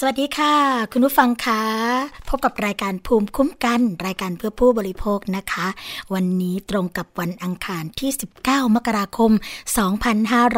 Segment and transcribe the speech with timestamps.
[0.00, 0.54] สวัสดีค่ะ
[0.92, 1.62] คุณผู้ฟังคะ
[2.28, 5.66] พบกับรายการภูมิคุ้มกัน รายการเพื่อผู้บริโภคนะคะ
[6.14, 8.10] วันนี้ตรงกับวันอังคารที่
[8.42, 9.30] 19 มกราคม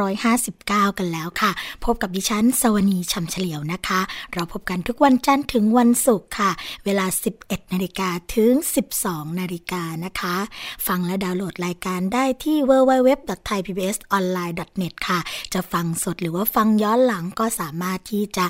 [0.06, 1.50] 2559 กันแล้วค่ะ
[1.84, 4.00] พบกับดิฉันสวนีชัมเฉลียวนะคะ
[4.34, 6.50] เราพบกันทุกวันจันทร์ถึงวันศุกร์ค่ะ
[6.84, 7.06] เวลา
[7.40, 8.52] 11 นาฬิกาถึง
[8.96, 10.36] 12 นาฬิกานะคะ
[10.86, 15.18] ฟังและดาวน์โหลดรายการได้ที่ www.thaipbsonline.net ค่ะ
[15.54, 18.46] จะฟังสดหรือว่าฟังย้อนหลังก็สามารถที่จะ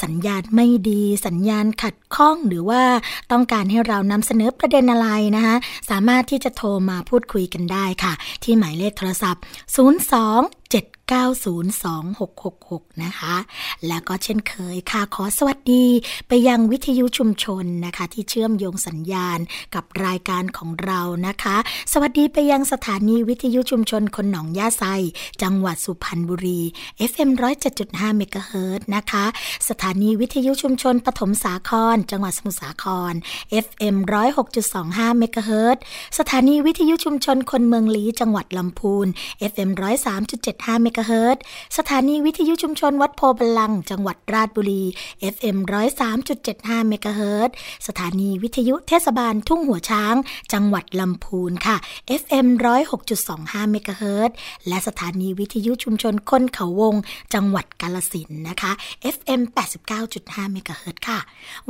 [0.03, 2.83] สัญญาณไม่ดีสัญญาณขัดข้องหรือว่า
[3.33, 5.55] ต้องการให้เรานำเสนอประเด็นอะไรนะคะ
[5.91, 8.13] สามารถที่จะโทรมาพูดคุยกันได้ค่ะ
[8.43, 9.43] ที่หมายเลขโทรศัพท์
[10.15, 13.35] 02 902-666 นะคะ
[13.89, 15.85] แล้วก็เช่นเคยค่ะขอสวัสดี
[16.29, 19.39] ไปยังวิทยุชุมชนนะคะ ที่เชื่อมโยงสัญญาณ
[19.75, 21.57] กับรายการของเรานะคะ
[21.93, 24.85] สวัสดีไปยังสถานีวิทยุชุมชนคนหนองย่าไซ
[25.43, 26.61] จังหวัดสุพรรณบุรี
[27.11, 27.31] FM
[27.75, 29.25] 107.5เมกะเฮิรตนะคะ
[29.69, 33.13] สถานีวิทยุชุมชนปฐมสาคร จังหวัดสมุทรสาคร
[33.65, 33.97] FM
[34.59, 35.77] 106.25เมกะเฮิรต
[36.19, 39.07] สถานีวิทยุชุมชนคนเมืองลีจังหวัดลำพูน
[39.51, 39.71] FM
[40.27, 41.37] 103.75เมกะเฮิรต
[41.79, 44.83] สถานีวิทยุชุมชนวัดโพบลัง จังหวัดราชบุรี
[45.35, 45.57] FM
[46.23, 47.51] 103.75เมกะเฮิรต
[47.87, 50.15] สถานีวิทยุเทศบาลทุ่งหัวช้าง
[50.53, 51.77] จังหวัดลำพูนค่ะ
[52.21, 52.47] FM
[53.09, 54.31] 106.25เมกะเฮิรต
[54.69, 56.95] และสถานีวิทยุชุมชนคนเขาวง
[57.35, 58.73] จังหวัดกาลสินนะคะ
[59.15, 59.41] FM
[59.97, 61.19] 89.5เมกะเฮิรตค่ะ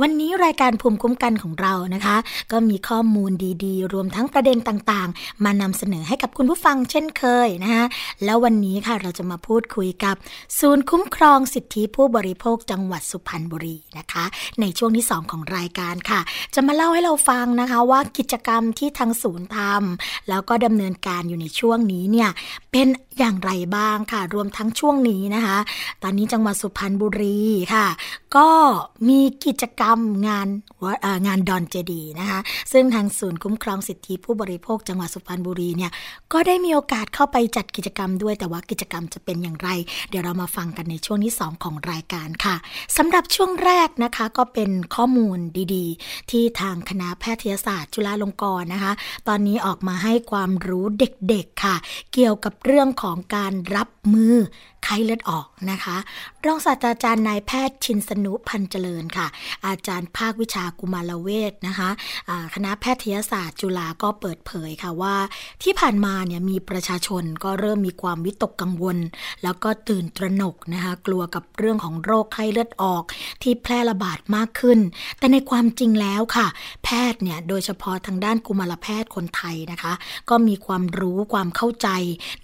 [0.01, 2.17] วันนี้รายการภูมิคุ้มกันของเรานะคะ
[2.51, 3.31] ก็มีข้อมูล
[3.65, 7.85] ดีๆ รวมทั้งประเด็นต่างๆ มานำเสนอให้กับคุณผู้ฟังเช่นเคยนะคะ
[8.23, 10.15] แล้ววันนี้ค่ะเราจะมาพูดคุยกับ
[10.59, 14.25] ศูนย์คุ้มครองสิทธิผู้บริโภคจังหวัดสุพรรณบุรีนะคะ
[14.61, 16.19] ในช่วงที่ 2 ของรายการค่ะ
[16.53, 22.29] จะมาเล่าให้เราฟังนะคะว่ากิจกรรมที่ทางศูนย์ทำแล้วก็ดำเนินการอยู่ในช่วงนี้เนี่ย
[22.71, 22.87] เป็น
[23.19, 25.57] อย่างไรบ้างค่ะ รวมทั้งช่วงนี้นะคะ
[26.03, 27.39] ตอนนี้จังหวัดสุพรรณบุรี
[27.73, 27.87] ค่ะ
[28.35, 28.49] ก็
[29.09, 29.97] มีกิจกรรม
[30.27, 30.47] งาน
[31.27, 32.39] งานดอนเจดีนะคะ
[32.71, 35.91] ซึ่งทางศูนย์คุ้มครองสิทธิผู้บริโภคจังหวัดสุพรรณบุรีเนี่ย
[36.33, 39.69] ก็ได้มีโอกาสเข้าไปจัดกิจกรรมด้วยแต่ว่ากิจกรรมจะเป็นอย่างไร
[40.09, 42.55] เดี๋ยวเรามาฟังกันในช่วงที่ 2 ของรายการค่ะ
[42.97, 45.39] สำหรับช่วงแรกนะคะก็เป็นข้อมูล
[45.75, 48.93] ดีๆ ที่ทางคณะแพทยศาสตร์ จุฬาลงกรณ์นะคะ
[49.27, 51.75] ตอนนี้ออกมาให้ความรู้เด็กๆค่ะ
[52.13, 54.35] เกี่ยวกับเรื่องของการรับมือ
[54.85, 55.97] ไข้เลือดออกนะคะ
[56.45, 59.27] รองศาสตราจารย์นายแพทย์ชินสนุพันเจริญค่ะ
[59.67, 65.15] อาจารย์ภาควิชากุมารเวชนะคะะคณะแพทยศาสตร์จุฬาก็เปิดเผยค่ะว่า
[65.63, 68.97] ที่ผ่านมาเนี่ยมีประชาชนก็เริ่มมีความวิตกกังวล
[69.43, 73.03] แล้วก็ตื่นตระหนกนะคะกลัวกับเรื่องของโรคไข้เลือดออก
[73.41, 74.79] ที่แพร่ระบาดมากขึ้น
[75.19, 76.47] แต่ในความจริงแล้วค่ะ
[76.83, 79.93] แพทย์เนี่ยโดยเฉพาะทางด้านกุมารแพทย์คนไทยนะคะ
[80.29, 81.87] ก็มีความรู้ความเข้าใจ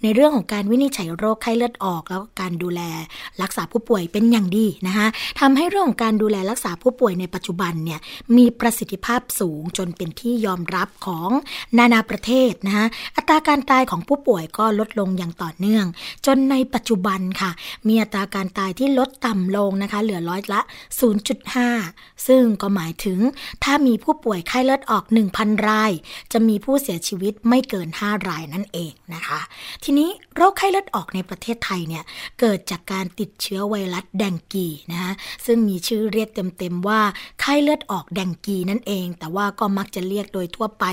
[0.02, 2.80] ในเรื่องของการวินิจฉัยโรคไข้เลือดออกแล้วการดูแล
[3.42, 5.06] รักษาผู้ป่วยเป็นอย่างดีนะคะ
[5.40, 8.00] ทำให้เรื่องของการดูแลรักษาผู้ป่วยในปัจจุบันเนี่ย
[8.36, 11.30] มีประสิทธิภาพสูงจนเป็นที่ยอมรับของ
[11.78, 12.86] นานาประเทศนะคะ
[13.16, 15.86] อัตราการตายของผู้ป่วยก็ลดลงอย่างต่อเนื่อง
[16.26, 17.50] จนในปัจจุบันค่ะ
[17.88, 20.60] มีอัตราการตายที่ลดต่ำลงนะคะ เหลือร้อยละ
[21.42, 23.18] 0.5 ซึ่งก็หมายถึง
[23.64, 25.04] ถ้ามีผู้ป่วยไข้เลือดออก
[25.36, 25.92] 1,000 ราย
[26.32, 29.40] จะมีผู้เสียชีวิตไม่เกิน 5 รายนั่นเองนะคะ
[29.84, 32.04] ทีนี้โรคไข้เลือดออกในประเทศไทยเนี่ย
[32.40, 35.12] เกิดจากการติดเชื้อไวรัสแดงกีนะคะ
[35.46, 36.28] ซึ่งมีชื่อเรียก
[36.58, 37.00] เต็มๆว่า
[37.40, 40.84] ไข้เลือดออกแดงกีนั่นเอง แต่ว่าก็มักจะเรียกโดยทั่วไป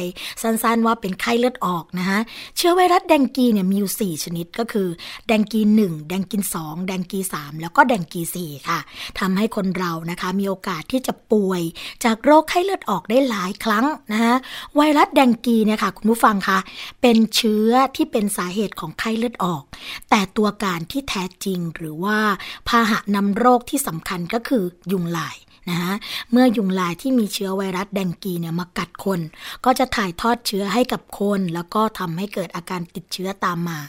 [0.42, 2.20] สั้นๆว่าเป็นไข้เลือดออกนะคะ
[2.58, 4.88] เชื้อไวรัสแดงกีเนี่ยมีอยู่4ชนิดก็คือ
[5.28, 8.80] แดงกี 1 แดงกี 2 แดงกี 3 แล้วก็แดงกี 4 ค่ะ
[9.20, 11.62] ทำให้คนเรานะคะมีโอกาสที่จะป่วย
[12.04, 14.36] จากโรคไข้เลือดออกได้หลายครั้งนะคะ
[14.76, 16.60] ไวรัสแดงกีเนี่ยค่ะคุณผู้ฟังคะ
[17.02, 19.64] เป็นเชื้อที่เป็นสาเหตุของไข้เลือดออก
[20.10, 22.20] แต่ตัวการที่แท้จริง หรือว่า
[22.68, 25.36] พาหะนำโรคที่สำคัญก็คือยุงลาย
[25.72, 25.94] นะคะ
[26.32, 29.20] เมื่อยุงลายที่มีเชื้อไวรัสแดงกีเนี่ยมากัดคน
[29.66, 33.80] ก็จะถ่ายทอดเชื้อให้กับคน แล้วก็ทำให้เกิดอาการติดเชื้อตามมา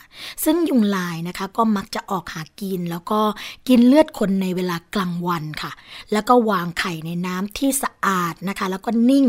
[0.45, 3.21] ซึ่งยุงลายนะคะก็มักจะออกหากิน แล้วก็
[3.69, 5.73] กินเลือดคนในเวลากลางวันค่ะ
[6.13, 9.27] แล้วก็วางไข่ในน้ำที่สะอาดนะคะ แล้วก็นิ่ง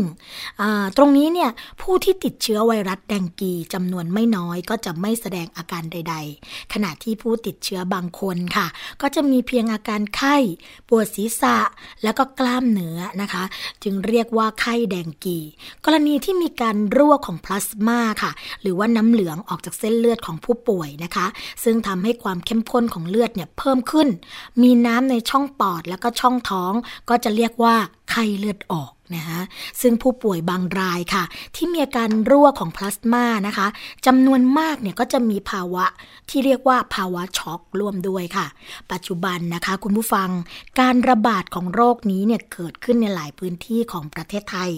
[0.96, 1.50] ตรงนี้เนี่ย
[1.82, 6.14] ผู้ที่ติดเชื้อไวรัสแดงกีจำนวนไม่น้อย ก็จะไม่แสดงอาการใด
[6.44, 8.66] ๆ ขณะที่ผู้ติดเชื้อบางคนค่ะ
[9.00, 10.36] ก็จะมีเพียงอาการไข้
[10.88, 11.56] ปวดศีรษะ
[12.02, 13.44] แล้วก็กล้ามเนื้อนะคะ
[13.82, 15.38] จึงเรียกว่าไข้แดงกี
[15.84, 21.26] กรณีที่มีการรั่วของพลาสมาค่ะ หรือว่าน้ำเหลืองออกจากเส้นเลือดของผู้ป่วยนะคะ
[21.64, 24.08] ซึ่งทำให้ความเข้มข้นของเลือดเนี่ยเพิ่มขึ้น
[24.62, 26.72] มีน้ำในช่องปอดแล้วก็ช่องท้อง
[27.08, 27.76] ก็จะเรียกว่า
[28.12, 29.42] ไข้เลือดออกนะคะ
[29.80, 31.24] ซึ่งผู้ป่วยบางรายค่ะ
[31.56, 33.66] ที่มีอาการรั่วของพลาสมานะคะ
[34.06, 35.84] จำนวนมากเนี่ยก็จะมีภาวะ
[36.30, 38.46] ที่เรียกว่าภาวะช็อกร่วมด้วยค่ะ
[38.92, 40.30] ปัจจุบันนะคะคุณผู้ฟัง
[40.80, 44.70] การระบาดของโรคนี้เนี่ยเกิดขึ้นในหลายพื้นที่ของประเทศไทย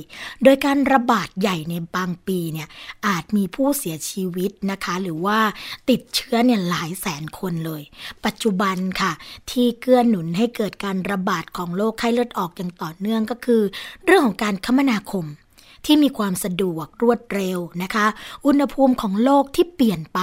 [0.44, 2.68] โดยการระบาดใหญ่ในบางปีเนี่ย
[3.06, 5.38] อาจมีผู้เสียชีวิตนะคะ หรือว่า
[5.90, 7.82] ติดเชื้อเนี่ยหลายแสนคนเลย
[8.24, 9.12] ปัจจุบันค่ะ
[9.50, 13.60] ที่เกื้อหนุนให้เกิดการระบาดของโรคไข้เลือดออกอย่างต่อเนื่องก็คือ
[14.04, 15.24] เรื่องของการคมนาคม
[15.86, 18.06] ที่มีความสะดวกรวดเร็วนะคะ
[18.46, 20.20] อุณหภูมิของโลกที่เปลี่ยนไป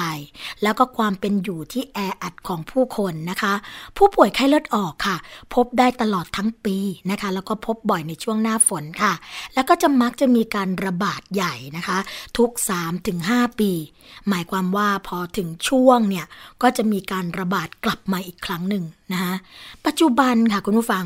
[0.64, 3.54] แล้วก็ความเป็นอยู่ที่แออัดของผู้คนนะคะ
[3.98, 5.18] ผู้ป่วยไข้เลือดออกค่ะ
[5.54, 6.78] พบได้ตลอดทั้งปี
[7.12, 9.14] นะคะ แล้วก็พบบ่อยในช่วงหน้าฝนค่ะ
[9.54, 11.98] แล้วก็จะมักจะมีการระบาดใหญ่นะคะ
[12.38, 12.50] ทุก
[13.06, 13.72] 3-5 ปี
[14.30, 16.26] หมายความว่าพอถึงช่วงเนี่ย
[16.62, 19.34] ก็จะมีการระบาดกลับมาอีกครั้งหนึ่งนะคะ
[19.86, 21.06] ปัจจุบันค่ะคุณผู้ฟัง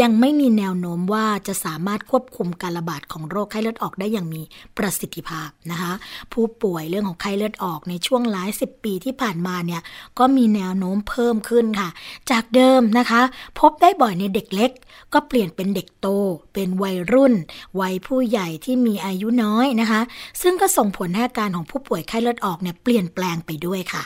[0.00, 4.42] ยังไม่มีแนวโน้มว่าจะสามารถควบคุมการระบาดของโรคไข้เลือดออกได้อย่างมี
[4.76, 5.92] ประสิทธิภาพนะคะ
[6.32, 9.82] ผู้ป่วยเรื่องของไข้เลือดออกในช่วงหลายสิบปีที่ผ่านมาเนี่ย
[10.18, 11.88] ก็มีแนวโน้มเพิ่มขึ้นค่ะ
[12.30, 13.22] จากเดิมนะคะ
[13.60, 14.70] พบได้บ่อยในเด็กเล็ก
[15.12, 16.06] ก็เปลี่ยนเป็นเด็กโต
[16.54, 17.34] เป็นวัยรุ่น
[17.80, 20.00] วัยผู้ใหญ่ที่มีอายุน้อยนะคะ
[20.42, 24.04] ซึ่งก็ส่งผลให้อาการของผู้ป่วยไข้เลือดออกเนี่ยเปลี่ยนแปลงไปด้วยค่ะ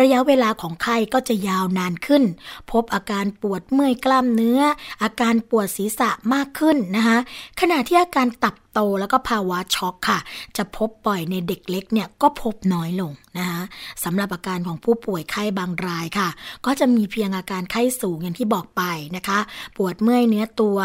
[0.00, 2.22] ระยะเวลาของไข้ก็จะยาวนานขึ้น
[2.70, 4.60] พบอาการปวดเมื่อยกล้ามเนื้อ
[5.02, 7.18] อาการปวดศีรษะมากขึ้นนะคะ
[7.60, 10.18] ขณะที่อาการตับ โตแล้วก็ภาวะช็อกค่ะ
[10.56, 13.62] จะพบบ่อยในเด็กเล็กเนี่ยก็พบน้อยลงนะคะ
[14.04, 16.28] สำหรับอาการของผู้ป่วยไข้บางรายค่ะ
[16.66, 18.82] ก็จะมีเพียงอาการไข้สูงอย่างที่บอกไป
[19.16, 19.38] นะคะ
[19.76, 20.78] ปวดเมื่อยเนื้อตัว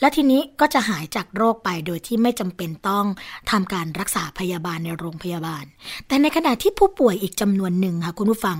[0.00, 3.06] และทีนี้ก็จะหายจากโรคไปโดยที่ไม่จำเป็นต้อง
[3.50, 5.64] ทำการรักษาพยาบาลในโรงพยาบาล
[6.06, 8.58] แต่ในขณะที่ผู้ป่วยอีกจำนวนหนึ่งค่ะคุณผู้ฟัง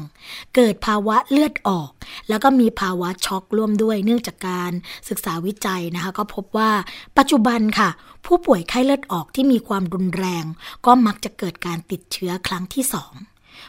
[0.55, 1.90] เกิดภาวะเลือดออก
[2.28, 4.73] แล้วก็มีภาวะช็อกร่วมด้วยเนื่องจากการ
[5.09, 6.71] ศึกษาวิจัยนะคะ ก็พบว่า
[7.19, 7.88] ปัจจุบันค่ะ
[8.26, 10.45] ผู้ป่วยไข้เลือดออกที่มีความรุนแรง
[10.87, 13.14] ก็มักจะเกิดการติดเชื้อครั้งที่สอง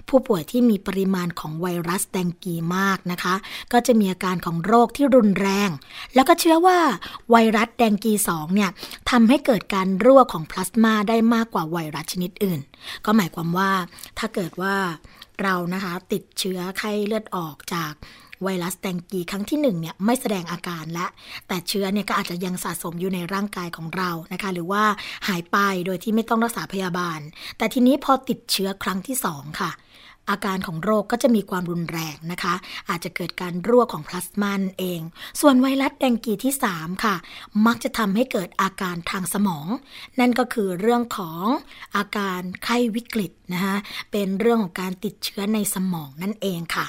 [0.09, 3.35] ผู้ป่วยที่มีปริมาณของไวรัสแดงกีมากนะคะ
[3.73, 5.69] ก็จะมีอาการของโรคที่รุนแรง
[6.15, 6.79] แล้วก็เชื่อว่า
[7.31, 8.69] ไวรัสแดงกี2เนี่ย
[9.09, 12.59] ทำให้เกิดการรั่วของพลาสมาได้มากกว่าไวรัสชนิดอื่น
[13.05, 13.71] ก็หมายความว่า
[14.17, 14.75] ถ้าเกิดว่า
[15.41, 17.93] เรานะคะติดเชื้อไข้เลือดออกจาก
[18.43, 21.07] ไวรัสแดงกีครั้งที่1เนี่ยไม่แสดงอาการและ
[21.47, 24.83] แต่เชื้อเนี่ยก็อาจจะยังสะสมอยู่ในร่างกายของเรานะคะ หรือว่า
[25.27, 27.19] หายไปโดยที่ไม่ต้องรักษาพยาบาล
[27.57, 29.71] แต่ทีนี้พอติดเชื้อครั้งที่ 2 ค่ะ
[30.31, 32.53] อาการของโรคก็จะมีความรุนแรงนะคะ
[32.89, 35.01] อาจจะเกิดการรั่วของพลาสมาเอง
[35.41, 37.15] ส่วนไวรัสแดงกีที่ 3 ค่ะ
[37.65, 39.67] มักจะทำให้เกิดอาการทางสมอง
[40.19, 41.45] นั่นก็คือเรื่องของ
[41.95, 43.75] อาการไข้วิกฤตนะคะ
[44.11, 46.87] เป็นเรื่องของการติดเชื้อในสมองนั่นเองค่ะ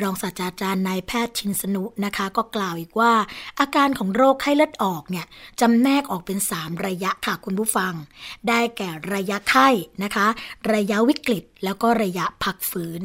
[0.00, 3.12] รองศาสตราจารย์นายแพทย์ชินสนุนะคะ ก็กล่าวอีกว่า
[3.60, 5.26] อาการของโรคไข้เลือดออกเนี่ย
[5.60, 7.92] จำแนกออกเป็น 3 ระยะค่ะคุณผู้ฟัง
[8.48, 9.68] ได้แก่ระยะไข้
[10.02, 10.26] นะคะ
[10.72, 13.00] ระยะวิกฤต แล้วก็ระยะพักฟื้น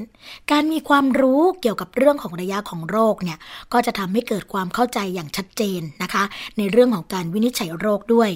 [0.51, 3.39] การมีความรู้เกี่ยวกับเรื่องของระยะของโรคเนี่ย
[3.73, 6.23] ก็จะทำให้เกิดความเข้าใจอย่างชัดเจนนะคะ
[6.57, 8.29] ในเรื่องของการวินิจฉัยโรคด้วย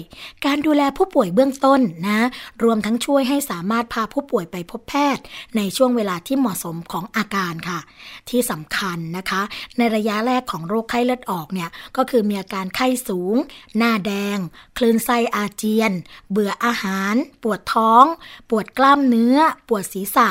[0.46, 2.20] การดูแลผู้ป่วยเบื้องต้นนะ
[2.62, 5.22] รวมทั้งช่วยให้สามารถพาผู้ป่วยไปพบแพทย์
[5.56, 7.80] ในช่วงเวลาที่เหมาะสมของอาการค่ะ
[8.30, 9.42] ที่สำคัญนะคะ
[9.78, 13.36] ในระยะแรกของโรคไข้เลือดออกเนี่ยก็คือมีอาการไข้สูง
[13.76, 14.38] หน้าแดง
[14.78, 15.92] คลื่นไส้อาเจียน
[16.30, 18.04] เบื่ออาหาร ปวดท้อง
[18.50, 19.36] ปวดกล้ามเนื้อ
[19.68, 20.28] ปวดศีรษะ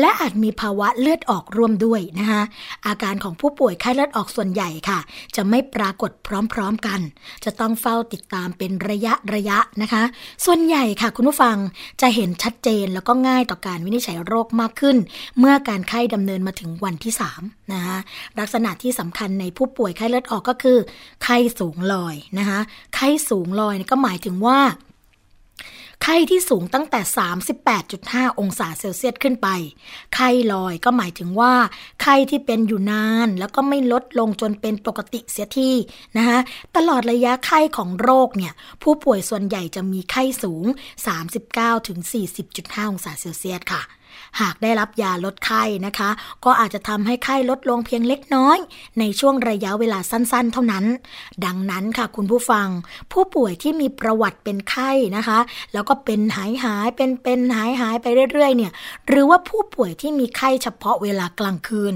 [0.00, 2.42] และอาจมีภาวะเลือดออกร่วมด้วยนะคะ
[2.86, 4.98] อาการของผู้ป่วยไข้เลือดออกส่วนใหญ่ค่ะ
[5.36, 7.00] จะไม่ปรากฏพร้อมๆกัน
[7.44, 10.02] จะต้องเฝ้าติดตามเป็นระยะระยะนะคะ
[10.44, 11.56] ส่วนใหญ่ค่ะคุณผู้ฟัง
[12.00, 14.96] จะเห็นชัดเจนแล้วก็ง่ายต่อการวินิจฉัยโรคมากขึ้น
[15.38, 17.96] เมื่อการไข้ดำเนินมาถึงวันที่3นะคะ
[18.38, 20.78] ลักษณะที่สำคัญในผู้ป่วยไข้เลือดออกก็คือ
[21.24, 22.60] ไข้สูงลอยนะคะ
[22.94, 24.58] ไข้สูงลอยก็หมายถึงว่า
[26.04, 27.00] ไข้ที่สูงตั้งแต่
[27.70, 29.48] 38.5 องศาเซลเซียสขึ้นไป
[30.14, 31.54] ไข้ลอยก็หมายถึงว่า
[32.02, 35.70] ไข้ที่เป็นอยู่นาน แล้วก็ไม่ลดลงจนเป็นปกติเสียที
[36.16, 36.38] นะคะ
[36.76, 38.52] ตลอดระยะไข้ของโรคเนี่ย
[38.82, 40.64] ผู้ป่วยส่วนใหญ่จะมีไข้สูง
[41.62, 43.82] 39-40.5 องศาเซลเซียสค่ะ
[44.40, 46.10] หากได้รับยาลดไข้นะคะ
[46.44, 48.58] ก็อาจจะทำให้ไข้ลดลงเพียงเล็กน้อย
[48.98, 50.84] ในช่วงระยะเวลาสั้นๆ เท่านั้น
[51.44, 52.68] ดังนั้นค่ะคุณผู้ฟัง
[53.12, 55.38] ผู้ป่วยที่มีประวัติเป็นไข้นะคะ
[55.72, 58.72] แล้วก็เป็นหายหายเป็นเป็นหายหายไปเรื่อยๆเนี่ย
[59.08, 61.94] หรือว่าผู้ป่วยที่มีไข้เฉพาะเวลากลางคืน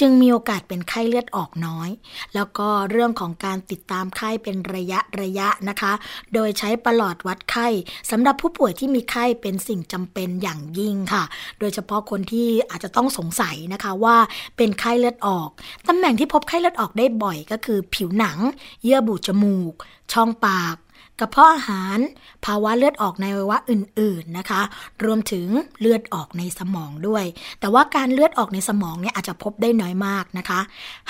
[0.00, 1.88] จึงมีโอกาสเป็นไข้เลือดออกน้อย
[2.34, 5.92] แล้วก็เรื่องของการติดตามไข้เป็นระยะระยะนะคะ
[6.34, 7.68] โดยใช้ประหลอดวัดไข้
[8.10, 11.24] สำหรับผู้ป่วยที่มีไข้เป็นสิ่งจำเป็นอย่างยิ่งค่ะ
[11.58, 14.16] โดยเฉพาะคนที่อาจจะต้องสงสัยนะคะว่า
[14.56, 15.48] เป็นไข้เลือดออก
[15.88, 18.38] ตำแหน่งที่พบไข้เลือดออกได้บ่อยก็คือผิวหนัง
[18.82, 19.72] เยื่อบุจมูก
[20.12, 20.76] ช่องปาก
[21.20, 21.98] กระเพาะอาหาร
[22.44, 24.60] ภาวะเลือดออกในอวัยวะอื่น ๆนะคะ
[25.04, 25.48] รวมถึง
[25.80, 27.24] เลือดออกในสมองด้วย
[27.60, 30.60] แต่ว่าการเลือดออกในสมองเนี่ยอาจจะพบได้น้อยมากนะคะ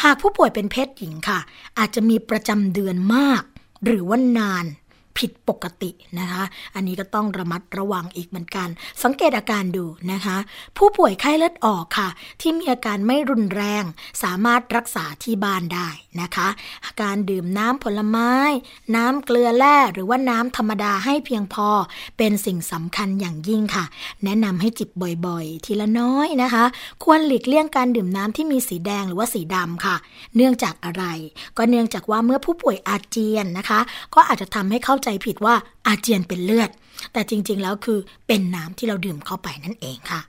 [0.02, 1.38] หากผู้ป่วยเป็นเพศหญิงค่ะ
[1.78, 3.42] อาจจะมีประจำเดือนมาก
[3.84, 4.64] หรือว่านาน
[5.18, 6.42] ผิดปกตินะคะ
[6.74, 8.68] อันนี้ก็ต้องระมัดระวังอีกเหมือนกัน
[9.02, 10.36] สังเกตอาการดูนะคะ
[10.76, 12.08] ผู้ป่วยไข้เลือดออกค่ะ
[12.40, 13.84] ที่มีอาการไม่รุนแรง
[14.22, 15.88] สามารถรักษาที่บ้านได้
[16.20, 16.48] นะคะ
[17.02, 18.30] การดื่มน้ำผลไม้
[18.96, 21.68] น้ำเกลือแร่หรือว่าน้ำธรรมดาให้เพียงพอ
[22.18, 23.84] เป็นสิ่งสำคัญอย่างยิ่งค่ะ
[24.24, 24.90] แนะนำให้จิบ
[25.26, 26.64] บ่อยๆ ทีละน้อยนะคะ
[27.04, 29.96] ควรหลีกเลี่ยงการดื่มน้ำที่มีสีแดงหรือว่าสีดำค่ะ
[30.36, 31.04] เนื่องจากอะไร
[31.56, 33.80] ก็เนื่องจากว่าเมื่อผู้ป่วยอาเจียนนะคะ
[34.14, 35.54] ก็อาจจะทำให้เข้าใจผิดว่า
[35.86, 36.70] อาเจียนเป็นเลือด
[37.12, 40.20] แต่จริงๆแล้วคือเป็นน้ำที่เราดื่มเข้าไปนั่นเองค่ะ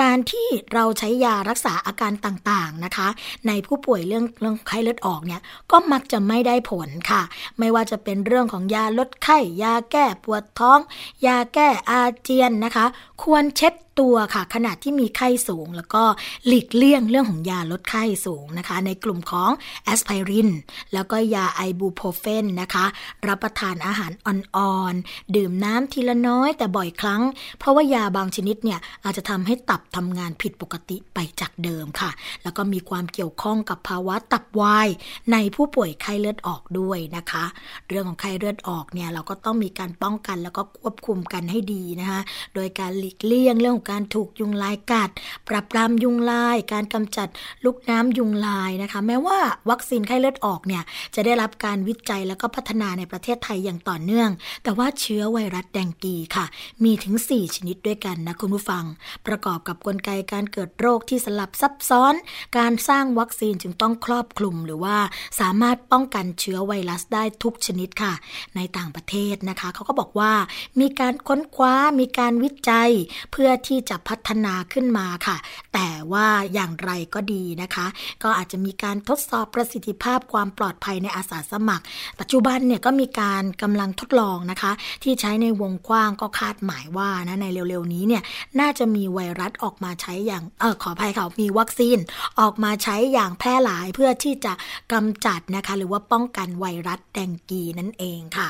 [0.00, 3.08] การที่เราใช้ยารักษาอาการต่างๆนะคะ
[3.46, 5.40] ในผู้ป่วยเรื่องเรื่องไข้เลือดออกเนี่ย
[5.70, 7.22] ก็มักจะไม่ได้ผลค่ะ
[7.58, 10.80] ไม่ว่าจะเป็นเรื่องของยาลดไข้ยาแก้ปวดท้อง
[11.26, 12.86] ยาแก้อาเจียนนะคะ
[13.22, 16.02] ควรเช็ดตัวค่ะขณะที่มีไข้สูง แล้วก็
[16.46, 19.50] หลีกเลี่ยงเรื่องของยาลดไข้สูงนะคะ ในกลุ่มของ
[19.84, 20.50] แอสไพริน
[20.92, 22.84] แล้วก็ยาไอบูโพรเฟนนะคะ
[23.28, 27.22] รับประทานอาหารอ่อนๆ ดื่มน้ำทีละน้อยแต่บ่อยครั้ง
[27.58, 32.10] เพราะว่ายาบางชนิดเนี่ยอาจจะทำให้ตับทำงานผิดปกติไปจากเดิมค่ะ
[32.42, 34.88] แล้วก็มีความเกี่ยวข้องกับภาวะตับวาย
[35.32, 37.44] ในผู้ป่วยไข้เลือดออกด้วยนะคะ
[37.88, 42.20] เรื่องของไข้เลือดออกเนี่ยเราก็ต้องมีการป้องกันแล้วก็ควบคุมกันให้ดีนะคะ
[42.54, 45.10] โดยการหลีกเลี่ยงเรื่องของการถูกยุงลายกัด
[45.48, 47.28] ปรับปรามยุงลาย การกำจัด
[47.64, 49.38] ลูกน้ำยุงลายนะคะ แม้ว่า
[49.70, 50.82] วัคซีนไข้เลือดออกเนี่ย
[51.14, 54.30] จะได้รับการวิจัยแล้วก็พัฒนาในประเทศไทยอย่างต่อเนื่อง
[54.62, 56.46] แต่ว่าเชื้อไวรัสแดงกีค่ะ
[56.84, 58.84] มีถึง 4 ชนิดด้วยกันนะคุณผู้ฟัง
[59.26, 62.14] ประกอบกับกลไกการเกิดโรคที่สลับซับซ้อน
[62.58, 64.96] การสร้างวัคซีนจึงต้องครอบคลุมหรือว่า
[65.40, 68.12] สามารถป้องกันเชื้อไวรัสได้ทุกชนิดค่ะ
[68.56, 70.32] ในต่างประเทศนะคะเขาก็บอกว่า
[70.80, 72.90] มีการค้นคว้ามีการวิจัย
[73.32, 75.36] เพื่อที่จะพัฒนาขึ้นมาค่ะ
[75.74, 77.86] แต่ว่าอย่างไรก็ดีนะคะ
[78.22, 81.84] ก็อาจจะมีการทดสอบประสิทธิภาพความปลอดภัยในอาสาสมัคร
[82.20, 84.72] ปัจจุบันเนี่ยก็มีการกำลังทดลองนะคะ
[85.02, 88.22] ที่ใช้ในวงกว้างก็คาดหมายว่านะในเร็วๆนี้เนี่ย
[88.60, 91.98] น่าจะมีไวรัสออกมาใช้อย่างเออขออภัยค่ะมีวัคซีน
[92.40, 94.52] ออกมาใช้อย่างแพร่หลายเพื่อที่จะ
[94.92, 98.48] กำจัดนะคะ หรือว่าป้องกันไวรัสแดงกีนั่นเองค่ะ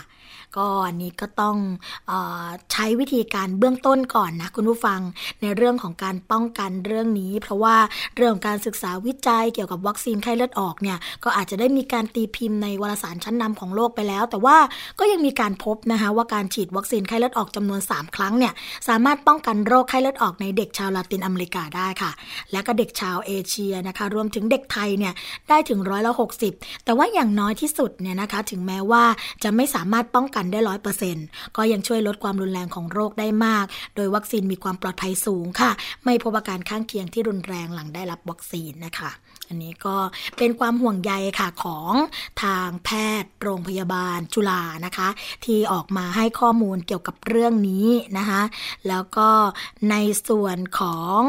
[0.56, 1.56] ก็อันนี้ก็ต้อง
[2.10, 2.12] อ
[2.72, 5.00] ใช้วิธีการเบื้องต้นก่อนนะคุณผู้ฟัง
[5.40, 7.76] ในเรื่องของการป้องกันเรื่องนี้ เพราะว่า
[8.16, 14.56] เรื่องการศึกษาวิจัยเกี่ยวกับวัคซีนไข้เลือดออกเนี่ยก็อาจจะได้มีการตีพิมพ์ในวารสารชั้นนำของโลกไปแล้ว แต่ว่า
[14.98, 18.52] ก็ยังมีการพบนะคะว่าการฉีดวัคซีนไข้เลือดออกจำนวน 3 ครั้งเนี่ย
[18.88, 22.10] สามารถป้องกันโรคไข้เลือดออกในเด็กชาวลาตินอเมริกาได้ค่ะ
[22.52, 25.12] และก็เด็กชาวเอเชียนะคะรวมถึงเด็กไทยเนี่ย
[25.48, 26.52] ได้ถึงร้อยละหกสิบ
[26.84, 29.04] แต่ว่าอย่างน้อยที่สุดเนี่ยนะคะถึงแม้ว่า
[29.44, 35.70] จะไม่สามารถป้องกันได้ร้อยเปอร์เซ็นต์ก็ยังช่วยลดความรุนแรงของโรคได้มาก โดยวัคซีนมีความปลอดภัยสูงค่ะ
[36.04, 39.10] ไม่พบอาการข้างเคียงที่รุนแรงหลังได้รับวัคซีนนะคะ
[39.48, 39.96] อันนี้ก็
[40.38, 41.92] เป็นความห่วงใยค่ะของ
[42.42, 42.90] ทางแพ
[43.22, 45.08] ทย์โรงพยาบาลจุฬานะคะ
[45.44, 48.42] ที่ออกมาให้ข้อมูลเกี่ยวกับเรื่องนี้นะคะ
[48.88, 49.28] แล้วก็
[49.90, 49.96] ใน
[50.28, 51.20] ส่วนของ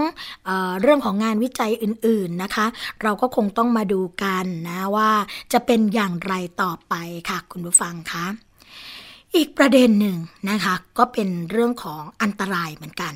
[0.45, 2.65] เออเรื่องของงานวิจัยอื่นๆนะคะ
[3.03, 5.11] เราก็คงต้องมาดูกันนะว่า
[5.53, 6.93] จะเป็นอย่างไรต่อไป
[7.29, 8.25] ค่ะคุณผู้ฟังคะ
[9.35, 10.17] อีกประเด็นหนึ่ง
[10.49, 13.13] นะคะ ก็เป็นเรื่องของอันตรายเหมือนกัน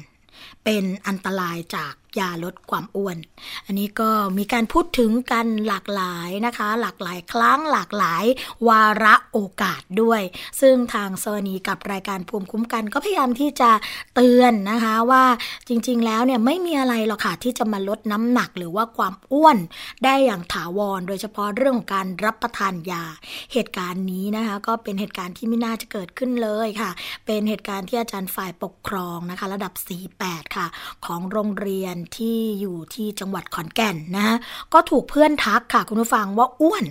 [0.71, 3.17] เป็นอันตรายจากยาลดความอ้วน
[3.65, 8.25] อันนี้ก็มีการพูดถึงกันหลากหลายนะคะ หลากหลายครั้งหลากหลาย
[8.67, 10.21] วาระโอกาสด้วย
[10.61, 13.71] ซึ่งทางสวนีกับรายการภูมิคุ้มกัน ก็พยายามที่จะ
[14.15, 15.23] เตือนนะคะว่า
[15.67, 19.57] จริงๆแล้วเนี่ยไม่มีอะไรหรอกค่ะที่จะมาลดน้ำหนักหรือว่าความอ้วน
[20.03, 23.03] ได้อย่างถาวร โดยเฉพาะเรื่องของการรับประทานยา
[23.53, 26.91] เหตุการณ์นี้นะคะก็เป็นเหตุการณ์ที่ไม่น่าจะเกิดขึ้นเลยค่ะ
[27.25, 29.73] เป็นเหตุการณ์ที่อาจารย์ฝ่ายปกครองนะคะ ระดับ
[30.13, 30.58] 48ค่ะ
[31.05, 34.37] ของโรงเรียนที่อยู่ที่จังหวัดขอนแก่นนะฮะ
[34.73, 36.85] ก็ถูกเพื่อนทักค่ะคุณผู้ฟังว่าอ้วน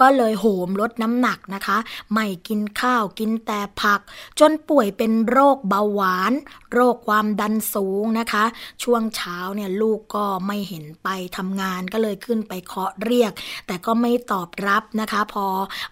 [0.00, 1.78] ก็เลยโหมลดน้ำหนักนะคะ
[2.12, 4.00] ไม่กินข้าวกินแต่ผัก
[4.40, 6.32] จนป่วยเป็นโรคเบาหวาน
[6.72, 8.44] โรคความดันสูงนะคะ
[8.82, 13.32] ช่วงเช้าเนี่ยลูกก็ไม่เห็นไปทำงานก็เลยขึ้นไปเคาะเรียก
[13.66, 15.46] แต่ก็ไม่ตอบรับนะคะ พอ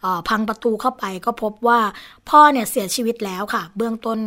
[0.04, 1.80] อพังประตูเข้าไปก็พบว่า
[2.30, 4.18] พ่อเนี่ยเสียชีวิตแล้วค่ะ เบื้องต้น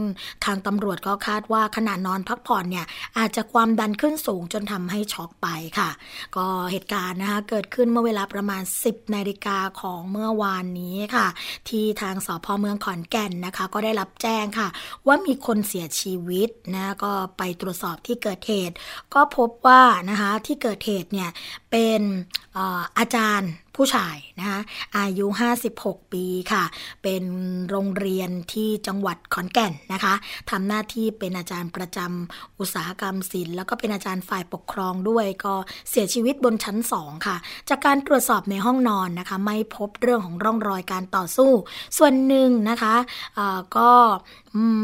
[0.46, 2.86] ทางตำรวจก็คาดว่าขณะนอนพักผ่อนเนี่ย
[3.18, 5.48] อาจจะความดันขึ้นสูงจนทำให้ช็อกไป
[5.80, 5.90] ค่ะ
[6.36, 11.28] ก็เหตุการณ์นะคะเกิดขึ้นเมื่อเวลาประมาณ 10นาฬิกาของเมื่อวานนี้ค่ะ
[11.70, 14.68] ที่ทางสพเมืองขอนแก่นนะคะ ก็ได้รับแจ้งค่ะ
[15.08, 18.76] ว่ามีคนเสียชีวิตนะก็ไปตรวจสอบที่เกิดเหตุ
[19.14, 21.30] ก็พบว่านะคะที่เกิดเหตุเนี่ย
[21.72, 22.02] เป็น
[22.98, 24.60] อาจารย์ ผู้ชายนะคะ
[24.98, 25.26] อายุ
[25.70, 26.64] 56 ปีค่ะ
[27.04, 27.24] เป็น
[27.70, 30.14] โรงเรียนที่จังหวัดขอนแก่นนะคะ
[30.50, 35.56] ทำหน้าที่เป็นอาจารย์ประจำอุตสาหกรรมศิลป์แล้วก็เป็นอาจารย์ฝ่ายปกครองด้วย ก็
[35.90, 37.36] เสียชีวิตบนชั้น 2 ค่ะ
[37.70, 41.52] จากการตรวจสอบในห้องนอนนะคะ ไม่พบเรื่องของร่องรอยการต่อสู้
[41.98, 42.96] ส่วนหนึ่งนะคะ
[43.78, 43.92] ก็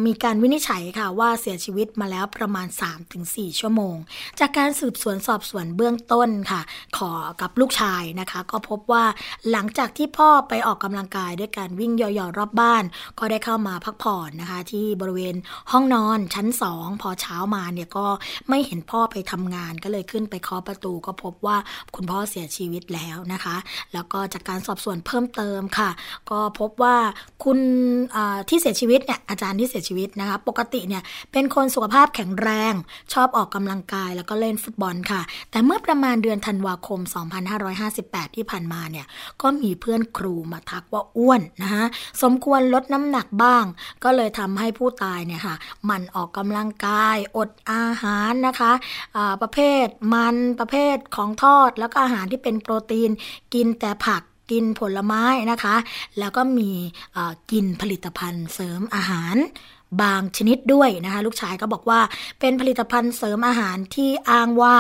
[0.06, 2.68] มีการวินิจฉัยค่ะว่าเสียชีวิตมาแล้วประมาณ
[3.14, 3.96] 3-4 ชั่วโมง
[4.40, 6.62] จากการสืบสวนสอบสวนเบื้องต้นค่ะ
[6.98, 9.04] ขอกับลูกชายนะคะ ก็พบว่า
[9.52, 12.84] หลังจากที่พ่อไปออกกำลังกายด้วยการวิ่งย่อๆรอบบ้าน
[13.20, 15.36] ก็ได้เข้ามาพักผ่อนนะคะ ที่บริเวณ
[15.72, 18.08] ห้องนอนชั้น 2 พอเช้ามาเนี่ยก็
[18.50, 21.58] ไม่เห็นพ่อไปทำงานก็เลยขึ้นไปเคาะประตู ก็พบว่า
[21.96, 23.56] คุณพ่อเสียชีวิตแล้วนะคะ
[23.94, 25.90] แล้วก็จากการสอบสวนเพิ่มเติมค่ะ
[26.32, 26.96] ก็พบว่า
[27.44, 27.60] คุณ
[28.50, 32.74] ที่เสียชีวิตเนี่ยอาจารย์ที่เสียชีวิตนะคะ ปกติเนี่ยเป็นคนสุขภาพแข็งแรง
[33.14, 37.00] ชอบออกกำลังกายแล้วก็เล่นฟุตบอลค่ะ แต่เมื่อประมาณเดือนธันวาคม
[37.68, 39.06] 2558 ที่ผ่านมาเนี่ย
[39.42, 41.86] ก็มีเพื่อนครูมาทักว่าอ้วนนะคะ
[42.24, 43.64] สมควรลดน้ำหนักบ้าง
[44.04, 45.56] ก็เลยทำให้ผู้ตายเนี่ยค่ะ
[45.90, 48.72] มันออกกำลังกาย อดอาหารนะคะ
[49.42, 53.10] ประเภทมันประเภทของทอดแล้วก็อาหารที่เป็นโปรตีน
[53.54, 55.76] กินแต่ผัก กินผลไม้นะคะ
[56.20, 56.70] แล้วก็มี
[57.52, 59.36] กินผลิตภัณฑ์เสริมอาหาร
[60.02, 62.00] บางชนิดด้วยนะคะ ลูกชายก็บอกว่า
[62.40, 64.76] เป็นผลิตภัณฑ์เสริมอาหารที่อ้างว่า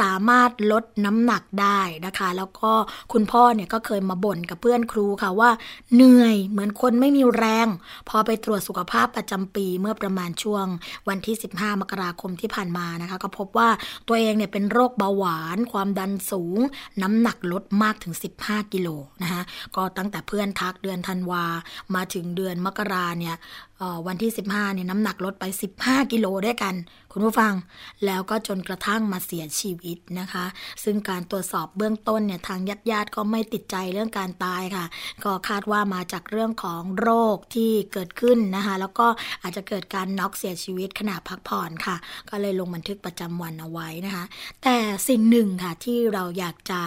[0.00, 2.72] สามารถลดน้ำหนักได้นะคะ แล้วก็
[3.12, 5.50] คุณพ่อเนี่ยก็เคยมาบ่นกับเพื่อนครูค่ะว่า
[5.94, 7.68] เหนื่อยเหมือนคนไม่มีแรง
[8.08, 10.66] พอไปตรวจสุขภาพประจำปีเมื่อประมาณช่วง
[11.08, 13.68] วันที่ 15 มกราคมที่ผ่านมานะคะ ก็พบว่า
[14.08, 16.58] ตัวเองเนี่ยเป็นโรคเบาหวาน ความดันสูง
[17.02, 18.88] น้ำหนักลดมากถึง 15 กิโล
[19.22, 19.42] นะคะ
[19.76, 21.44] ก็ตั้งแต่เพื่อนทักเดือนธันวา
[21.94, 23.36] มาถึงเดือนมกราเนี่ย
[24.06, 25.44] วันที่ 15เนี่ยน้ำหนักลดไป
[25.78, 26.74] 15 กิโลด้วยกัน
[27.12, 27.54] คุณผู้ฟัง
[28.06, 30.44] แล้วก็จนกระทั่งมาเสียชีวิตนะคะ
[30.84, 34.86] ซึ่งการตรวจสอบเบื้องต้นเนี่ยทางญาติญาติก็ไม่ติดใจเรื่องการตายค่ะ
[35.24, 39.06] ก็คาดว่ามาจากเรื่องของโรคที่เกิดขึ้นนะคะ แล้วก็
[39.42, 41.96] อาจจะเกิดการน็อกเสียชีวิตขณะพักผ่อนค่ะ
[42.30, 44.24] ก็เลยลงบันทึกประจำวันเอาไว้นะคะ
[44.62, 44.76] แต่
[45.08, 46.80] สิ่งหนึ่งค่ะที่เราอยากจะ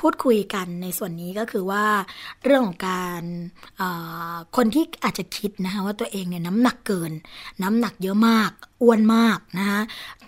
[0.00, 1.84] พูดคุยกันในส่วนนี้ก็คือว่า
[2.44, 3.22] เรื่องของการ
[4.56, 7.12] คนที่อาจจะคิดนะคะว่าตัวเองเนี่ยน้ำหนักเกิน
[7.62, 8.50] น้ำหนักเยอะมาก
[8.82, 9.80] อ้วนมากนะคะ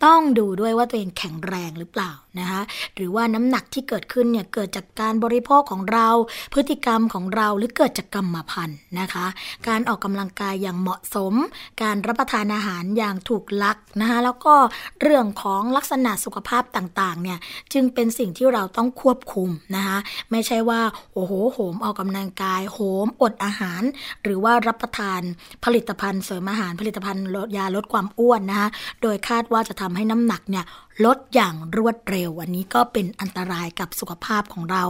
[0.04, 2.60] ต้องดูด้วยว่าตัวเองแข็งแรงหรือเปล่านะคะ
[2.94, 6.08] หรือว่าน้ำหนักที่เกิดขึ้นเนี่ยเกิดจากการบริโภคของเรา
[6.54, 9.26] พฤติกรรมของเราหรือเกิดจากกรรมพันธุ์นะคะ
[9.68, 11.34] การออกกำลังกายอย่างเหมาะสม
[11.82, 14.54] การรับประทานอาหารอย่างถูกลักนะคะแล้วก็
[15.02, 17.38] เรื่องของลักษณะสุขภาพต่างๆเนี่ย
[17.72, 19.98] จึงเป็นสิ่งที่เราต้องควบคุมนะคะ
[20.30, 20.80] ไม่ใช่ว่า
[21.14, 23.82] โอ้โหโหมออกกำลังกายโหมอดอาหาร
[24.22, 25.20] หรือว่ารับประทาน
[25.64, 28.68] ผลิตภัณฑ์เสริมอาหารผลิตภัณฑ์ลดยาลดความอ้วนนะคะ
[29.02, 30.64] โดยคาดว่าจะทำให้น้ำหนักเนี่ย
[31.04, 34.84] ลดอย่างรวดเร็ววันนี้ก็เป็นอันตรายกับสุขภาพของเรา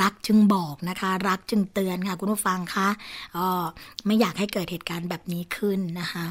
[0.00, 2.88] รักจึงบอกนะคะ รักจึงเตือนค่ะคุณผู้ฟังคะ
[3.36, 3.64] ออ
[4.06, 6.24] ไม่อยากให้เกิดเหตุการณ์แบบนี้ขึ้นนะคะ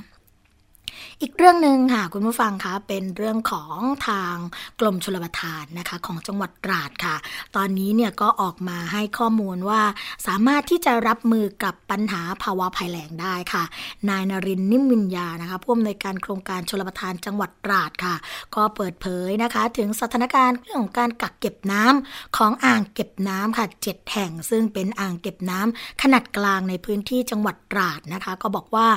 [1.21, 3.77] อีกเรื่องหนึ่งค่ะคุณผู้ฟังคะเป็นเรื่องของ
[4.08, 4.36] ทาง
[4.80, 7.15] กรมชลประทานนะคะของจังหวัดตราดค่ะ
[7.56, 9.82] ตอนนี้เนี่ยก็ออกมาให้ข้อมูลว่า
[10.27, 13.63] สามารถที่จะรับมือกับปัญหาภาวะภัยแล้งได้ค่ะ
[14.10, 18.15] นายนรินนิมวิญญานะคะผู้อำนวยการโครงการชลประทานจังหวัดตราดค่ะ
[18.56, 28.88] ก็เปิดเผยนะคะ ถึงสถานการณ์เรื่องของการกักเก็บน้ำของอ่างเก็บน้ำค่ะเจ็ดแห่งซึ่งเป็นอ่างเก็บน้ำขนาดกลางในพื้นที่จังหวัดตราดนะคะ ก็บอกว่า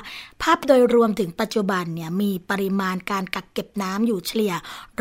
[0.42, 4.54] ภาพโดยรวมถึงปัจจุบันเนี่ยมีปริมาณการกักเก็บน้ำอยู่เฉลี่ย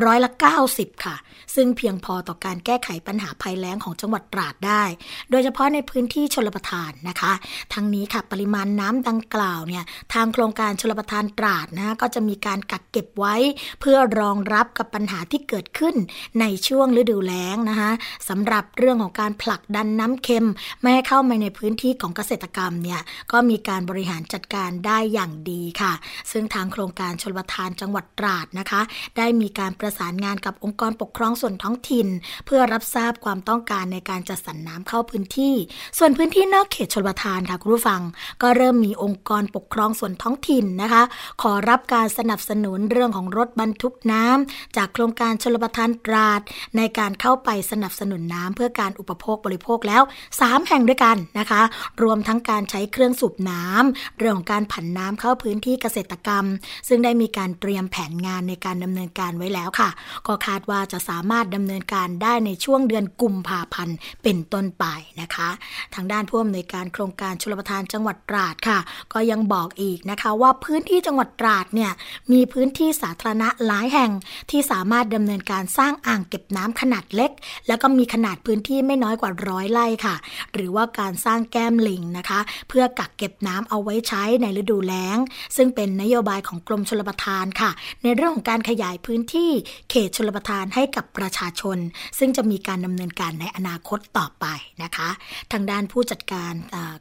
[0.03, 0.29] ร้อยละ
[0.67, 1.15] 90 ค่ะ
[1.55, 4.83] ซึ่งเพียงพอต่อการแก้ไขปัญหาภัยแล้งของจังหวัดตราดได้
[5.31, 7.33] โดยเฉพาะในพื้นที่ชลประทานนะคะ
[7.73, 13.35] ทั้งนี้ค่ะปริมาณน้ำดังกล่าวเนี่ยทางโครงการชลประทานตราดนะก็จะมีการกักเก็บไว้
[13.79, 15.95] เพื่อรองรับกับปัญหาที่เกิดขึ้น
[16.39, 17.91] ในช่วงฤดูแล้งนะคะ
[18.29, 20.47] สำหรับเรื่องของการผลักดันน้ำเค็ม
[20.81, 25.93] ไม่ให้เข้ามาในพื้นที่ของเกษตรกรรมเนี่ยก็มีการบริหารจัดการได้อย่างดีค่ะ
[26.31, 28.81] ซึ่งทางโครงการชลประทานจังหวัดตราดนะคะ
[29.17, 32.07] ได้มีการประสานงานกับองค์กรปกครองส่วนท้องถิ่น
[32.45, 35.55] เพื่อรับทราบความต้องการในการจัดสรรน้ำเข้าพื้นที่
[35.97, 38.01] ส่วนพื้นที่นอกเขตชลประทานค่ะคุณผู้ฟัง
[38.41, 41.03] ก็เริ่มมีองค์กรปกครองส่วนท้องถิ่นนะคะ
[41.41, 46.41] ขอรับการสนับสนุนเรื่องของรถบรรทุกน้ำจากโครงการชลประทานตราด
[46.77, 50.03] ในการเข้าไปสนับสนุนน้ำเพื่อการอุปโภคบริโภคแล้ว
[50.35, 51.61] 3 แห่งด้วยกันนะคะ
[52.03, 56.45] รวมทั้งการใช้เครื่องสูบน้ำเรื่องของการผันน้ำเข้าพื้นที่เกษตรกรรม
[56.87, 59.89] ซึ่งได้มีการเตรียมแผนงานในการดำเนินการไว้แล้วค่ะ
[60.27, 64.85] ก็คาดว่าจะสามารถดำเนินการได้ในช่วงเดือนกุมภาพันธ์เป็นต้นไป
[65.21, 65.49] นะคะ
[65.95, 68.79] ทางด้านผู้อำนวยการโครงการชลประทานจังหวัดตราดค่ะ
[69.13, 71.91] ก็ยังบอกอีกนะคะว่าพื้นที่จังหวัดตราดเนี่ย
[72.31, 74.11] มีพื้นที่สาธารณะหลายแห่ง
[74.51, 77.31] ที่สามารถดำเนินการสร้างอ่างเก็บน้ำขนาดเล็ก
[77.67, 80.15] แล้วก็มีขนาดพื้นที่ไม่น้อยกว่าร้อยไร่ค่ะ
[80.53, 85.17] หรือว่าการสร้างแก้มลิงนะคะ เพื่อกักเก็บน้ำเอาไว้ใช้ในฤดูแล้ง
[85.55, 87.71] ซึ่งเป็นนโยบายของกรมชลประทานค่ะ
[88.03, 89.51] ในเรื่องของการขยายพื้นที่
[89.89, 91.77] เขตชลประทานให้กับประชาชน
[92.19, 94.45] ซึ่งจะมีการดำเนินการในอนาคตต่อไป
[94.83, 95.09] นะคะ
[95.51, 96.53] ทางด้านผู้จัดการ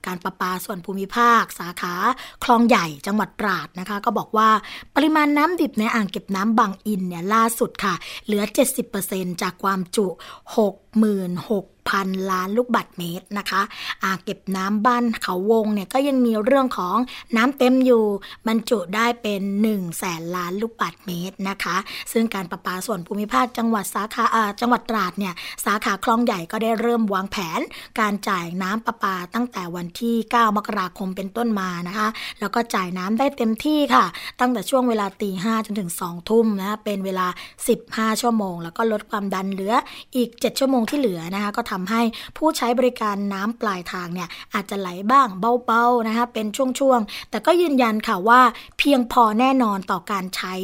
[0.07, 1.95] การประปาส่วนภูมิภาค สาขา
[2.45, 4.49] คลองใหญ่จังหวัดตราดนะคะ ก็บอกว่า
[4.95, 8.43] ปริมาณน้ำดิบในอ่างเก็บน้ำบางอินเนี่ยล่าสุดค่ะ เหลือ
[8.93, 10.07] 70%จากความจุ
[10.63, 11.72] 66,000
[12.07, 13.63] นล้านลูกบาศก์เมตรนะคะ
[14.05, 16.97] อ่างเก็บน้ำบ้านเขาวงเนี่ยก็ยังมีเรื่องของ
[17.37, 18.05] น้ำเต็มอยู่
[18.49, 21.77] บรรจุได้เป็น1นึ่งแสนล้านลูกบาศก์เมตรนะคะ
[22.13, 24.25] ซึ่งการประปาส่วนภูมิภาคจังหวัดสาขา
[24.61, 27.61] จังหวัดตราดเนี่ยสาขาคลองใหญ่ก็ได้เริ่มวางแผน
[28.01, 32.09] การจ่ายน้ำประปาตั้งแต่วันที่ 9 มกราคมเป็นต้นมานะคะ
[32.41, 34.05] แล้วก็จ่ายน้ำได้เต็มที่ค่ะ
[34.41, 37.27] ตั้งแต่ช่วงเวลาตีห้จนถึง2ทุ่มนะเป็นเวลา
[37.75, 39.75] 15 ชั่วโมง แล้วก็ลดความดันเหลือ
[40.17, 42.03] อีก 7 ชั่วโมงที่เหลือนะคะก็ทำให้
[42.37, 45.29] ผู้ใช้บริการน้ำปลายทางเนี่ยอาจจะไหลบ้าง
[45.67, 48.41] เบาๆนะคะเป็นช่วงๆ แต่ก็ยืนยันค่ะว่า
[48.79, 50.55] เพียงพอแน่นอนต่อการใช้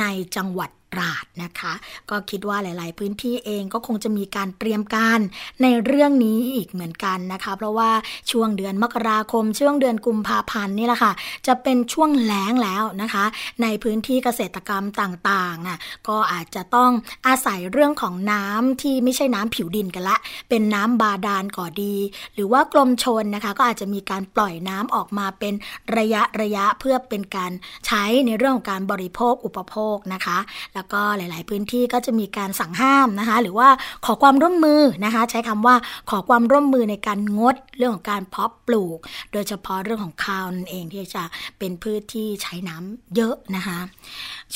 [0.00, 0.04] ใน
[0.36, 1.72] จังหวัด ราดนะคะ
[2.10, 5.20] ก็คิดว่าหลาย ๆ พื้นที่เองก็คงจะมีการเตรียมการ
[5.62, 7.90] ในเรื่องนี้อีกเหมือนกันนะคะ เพราะว่า
[8.30, 11.12] ช่วงเดือนมกราคม ช่วงเดือนกุมภาพันธ์นี่แหละค่ะ
[11.46, 13.24] จะเป็นช่วงแล้งแล้วนะคะ
[13.62, 15.78] ในพื้นที่เกษตรกรรมต่างๆนะ
[16.08, 16.90] ก็อาจจะต้อง
[17.26, 20.16] อาศัยเรื่องของน้ำที่ไม่ใช่น้ำผิวดินกันละ
[20.48, 21.96] เป็นน้ำบาดาลก่อดี
[22.34, 25.54] หรือว่ากรมชนนะคะ ก็อาจจะมีการปล่อยน้ำออกมาเป็น
[25.96, 27.52] ระยะระยะเพื่อเป็นการ
[27.86, 30.38] ใช้ในเรื่องของการบริโภคอุปโภคนะคะ
[30.74, 33.68] แล้วก็หลาย ๆ พื้นที่ก็จะมีการสั่งห้ามนะคะ หรือว่า
[34.04, 35.76] ขอความร่วมมือนะคะ ใช้คำว่า
[36.10, 38.98] ขอความร่วมมือในการงดเรื่องของการเพาะปลูก
[39.32, 41.22] โดยเฉพาะเรื่องของข้าวนั่นเองที่จะ
[41.58, 43.78] เป็นพืชที่ใช้น้ำเยอะนะคะ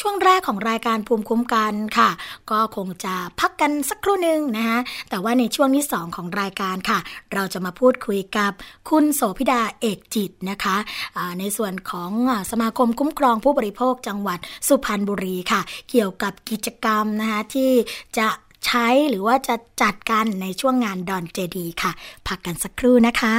[0.00, 2.10] ช่วงแรกของรายการภูมิคุ้มกันค่ะ
[2.50, 4.78] ก็คงจะพักกันสักครู่หนึ่งนะคะ
[5.10, 6.98] แต่ว่าในช่วงที่สองของรายการค่ะ
[7.34, 8.52] เราจะมาพูดคุยกับ
[8.88, 12.10] คุณโสพิดาเอกจิตนะคะะในส่วนของ
[12.50, 14.38] สมาคมคุ้มครองผู้บริโภคจังหวัด
[14.68, 15.60] สุพรรณบุรีค่ะ
[15.90, 17.72] เกี่ยวกับกิจกรรมนะคะที่
[18.18, 18.28] จะ
[18.66, 21.92] ใช้หรือว่าจะจัดกันในช่วงงานดอนเจดีค่ะ
[22.26, 23.34] พักกันสักครู่นะคะ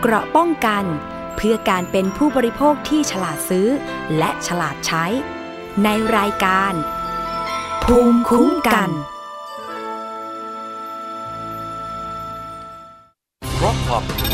[0.00, 0.84] เกราะป้องกัน
[1.36, 3.68] เพื่อการเป็นผู้บริโภคที่ฉลาดซื้อ
[4.18, 5.04] และฉลาดใช้
[5.84, 6.72] ในรายการ
[7.84, 8.90] ภูมิคุ้มกัน
[13.56, 14.33] เพราะความรู้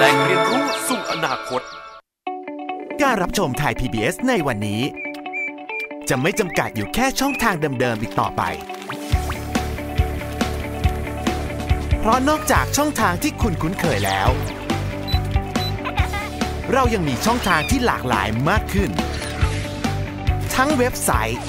[0.00, 1.62] แหล่งเรียนรู้สู่อนาคต
[3.02, 4.80] การรับชมไทย PBS ในวันนี้
[6.08, 8.42] จะไม่จำกัดอยู่แค่ช่องทางเดิมๆอีกต่อไป
[12.00, 14.28] เพราะนอกจากช่องทางที่คุณคุ้นเคยแล้ว
[16.72, 18.90] เรายังมีช่องทางที่หลากหลายมากขึ้น
[20.54, 21.40] ทั้งเว็บไซต์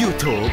[0.00, 0.52] YouTube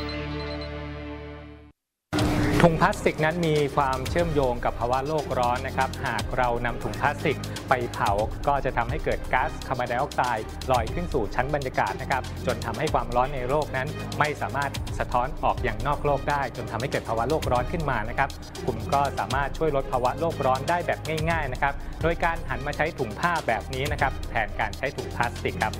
[2.65, 7.37] ถุงพลาสติกนั้นมีความเชื่อมโยงกับภาวะโลกร้อนนะครับ หากเรานำถุงพลาสติก
[7.69, 8.11] ไปเผา
[8.47, 13.87] ก็จะทำให้เกิดก๊าซคาร์บอนไดออกไซด์ลอยขึ้นสู่ชั้นบรรยากาศนะครับ จนทำให้ความร้อนในโลกนั้น
[14.19, 18.29] ไม่สามารถสะท้อนออกอย่างนอกโลกได้ จนทำให้เกิดภาวะโลกร้อนขึ้นมานะครับ
[18.65, 25.73] คุณก็สามารถช่วยลดภาวะโลกร้อนได้แบบง่าย ๆนะครับ โดยการหันมาใช้ถุงผ้าแบบนี้นะครับแทนการใช้ถุงพลาสติกครับ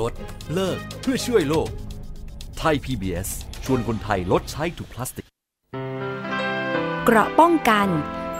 [0.00, 0.12] ลด
[0.52, 1.68] เลิกเพื่อช่วยโลก
[2.58, 3.30] ไทย PBS
[3.70, 5.26] ชวนคนไทยลดใช้ถุงพลาสติก
[7.04, 7.88] เกราะป้องกัน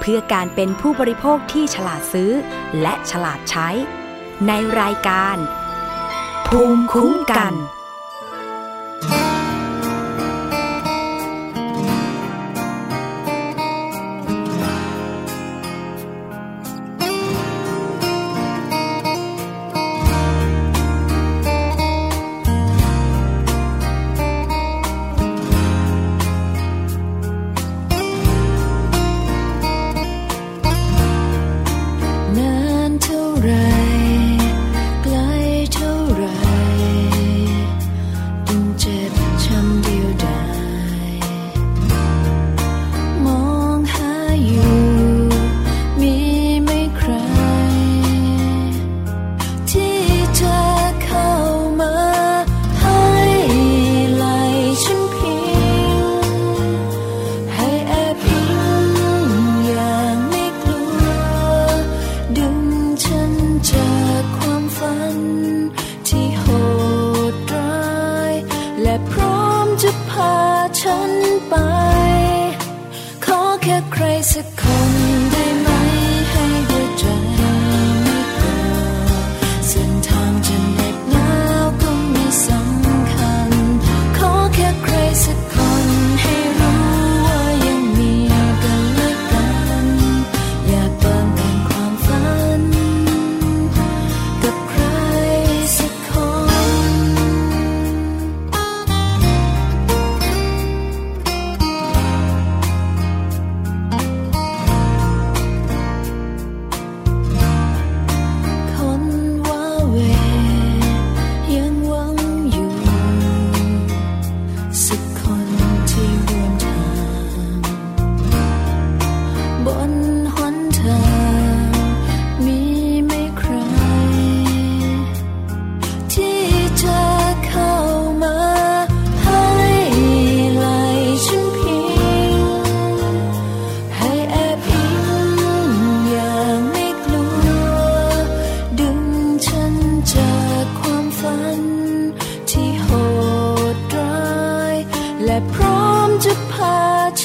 [0.01, 2.33] เพื่อการเป็นผู้บริโภคที่ฉลาดซื้อ
[2.83, 3.69] และฉลาดใช้
[4.47, 5.37] ในรายการ
[6.47, 7.78] ภูมิคุ้มกันน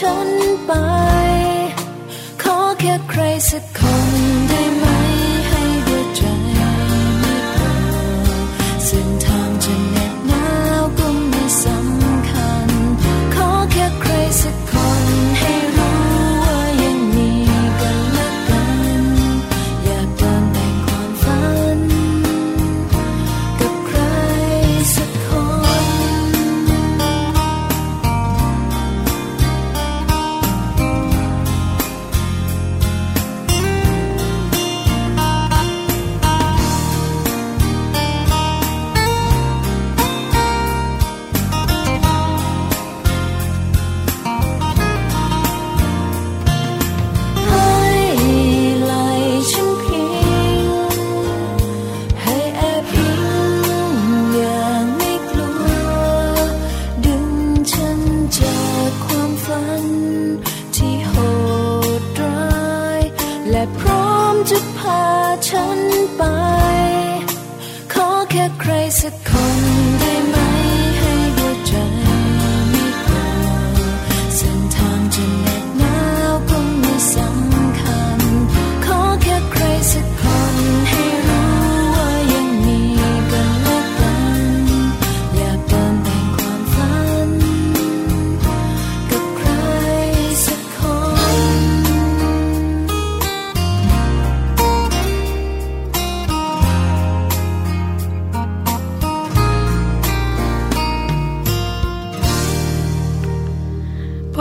[0.04, 0.32] ฉัน
[0.66, 0.72] ไป
[2.42, 4.10] ขอแค่ใครสักคน
[4.50, 4.86] ได้ไหม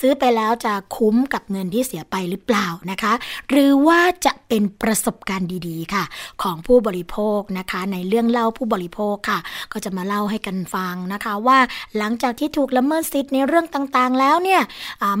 [0.00, 3.12] ซื้อไปแล้วจะคุ้มกับเงินที่เสียไปหรือเปล่านะคะ
[3.50, 6.04] หรือว่าจะเป็นประสบการณ์ดีๆค่ะ
[6.42, 9.38] ของผู้บริโภคนะคะ ในเรื่องเล่าผู้บริโภคค่ะ
[9.72, 11.58] ก็จะมาเล่าให้กันฟังนะคะว่า
[11.98, 14.60] หลังจากที่ถูกละเมิดสิทธิ์ในเรื่องต่างๆ แล้วเนี่ย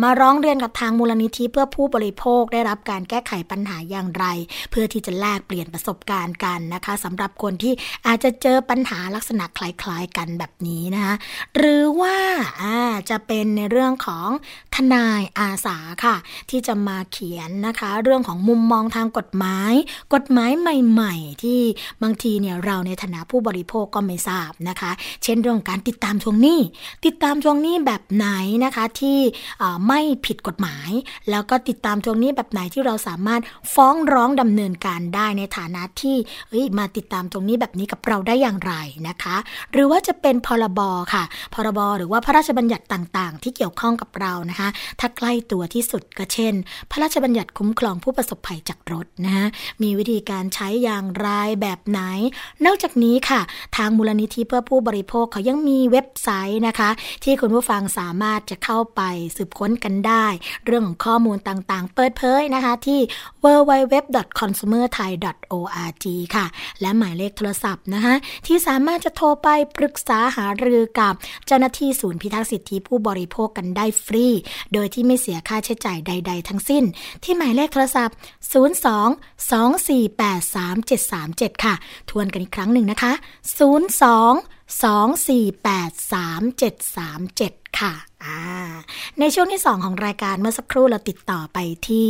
[0.02, 4.24] มาร้องเรียนกับทางมูลนิธิเพื่อผู้บริโภคได้รับการแก้ไขปัญหาอย่างไร
[4.70, 7.72] เพื่อที่จะแลกเปลี่ยนประสบการณ์กันนะคะสำหรับคนที่
[8.06, 11.14] อาจจะเจอปัญหาลักษณะคล้าย ๆ กันแบบนี้นะคะ
[11.56, 12.16] หรือว่า
[12.60, 12.78] อา
[13.10, 14.28] จะเป็นในเรื่องของ
[14.74, 16.16] ทนายอาสาค่ะ
[16.50, 19.72] ที่จะมาเขียนนะคะ เรื่องของมุมมองทางกฎหมาย
[20.14, 21.60] กฎหมายใหม่ ๆ ที่
[22.02, 24.90] บางทีเนี่ยเราในฐานะผู้บริโภคก็ไม่ทราบนะคะ
[25.22, 26.60] เช่นเรื่องการติดตามทวงหนี้
[27.06, 28.26] ติดตามทวงหนี้แบบไหน
[28.64, 29.18] นะคะที่
[29.86, 30.90] ไม่ผิดกฎหมาย
[31.30, 33.42] แล้วก็ติดตามทวงหนี้แบบไหนที่เราสามารถ
[33.74, 36.16] ฟ้องร้องดำเนินการได้ในฐานะที่
[36.50, 38.74] เอ้ยมาติดตามทวงนี้แบบนี้กับเราได้อย่างไร
[39.08, 39.36] นะคะ
[39.72, 40.80] หรือว่าจะเป็นพรบ
[41.14, 41.24] ค่ะ
[41.54, 44.68] พรบหรือว่าพระราชบัญญัติต่างๆ ที่เกี่ยวข้องกับเรานะคะ
[45.00, 46.54] ถ้าใกล้ตัวที่สุดก็เช่น
[46.90, 49.46] พระราชบัญญัติคุ้มครองผู้ประสบภัยจากรถนะคะ
[49.82, 51.28] มีวิธีการใช้อย่างไร
[51.62, 52.00] แบบไหน
[52.66, 53.40] นอกจากนี้ค่ะ
[53.76, 56.90] ทางมูลนิธิเพื่อผู้บริโภคเขายังมีเว็บไซต์นะคะ
[57.24, 59.02] ที่คุณผู้ฟังสามารถจะเข้าไป
[59.36, 60.26] สืบค้นกันได้
[60.66, 63.00] เรื่องของข้อมูลต่างๆ เปิดเผยนะคะที่
[63.44, 65.10] www.consumerthai
[65.52, 66.04] org
[66.36, 66.46] ค่ะ
[66.80, 68.14] และหมายเลขโทรศัพท์นะคะ
[68.46, 71.14] ที่สามารถจะโทรไปปรึกษาหารือกับ
[71.46, 74.26] เจ้าหน้าที่ศูนย์พิทักษ์สิทธิผู้บริโภคกันได้ฟรี
[74.72, 76.84] โดยที่ไม่เสียค่าใช้จ่ายใด ๆ ทั้งสิ้น
[77.24, 78.16] ที่หมายเลขโทรศัพท์
[78.52, 80.38] 02 248
[81.58, 81.74] 3737 ค่ะ
[82.10, 83.12] ทวนกันอีกครั้งหนึ่งนะคะ
[83.58, 83.60] 02
[84.82, 88.07] 248 3737 ค่ะ
[89.20, 92.08] ในช่วงที่ 2 ของรายการเมื่อสักครู่เราติดต่อไปที่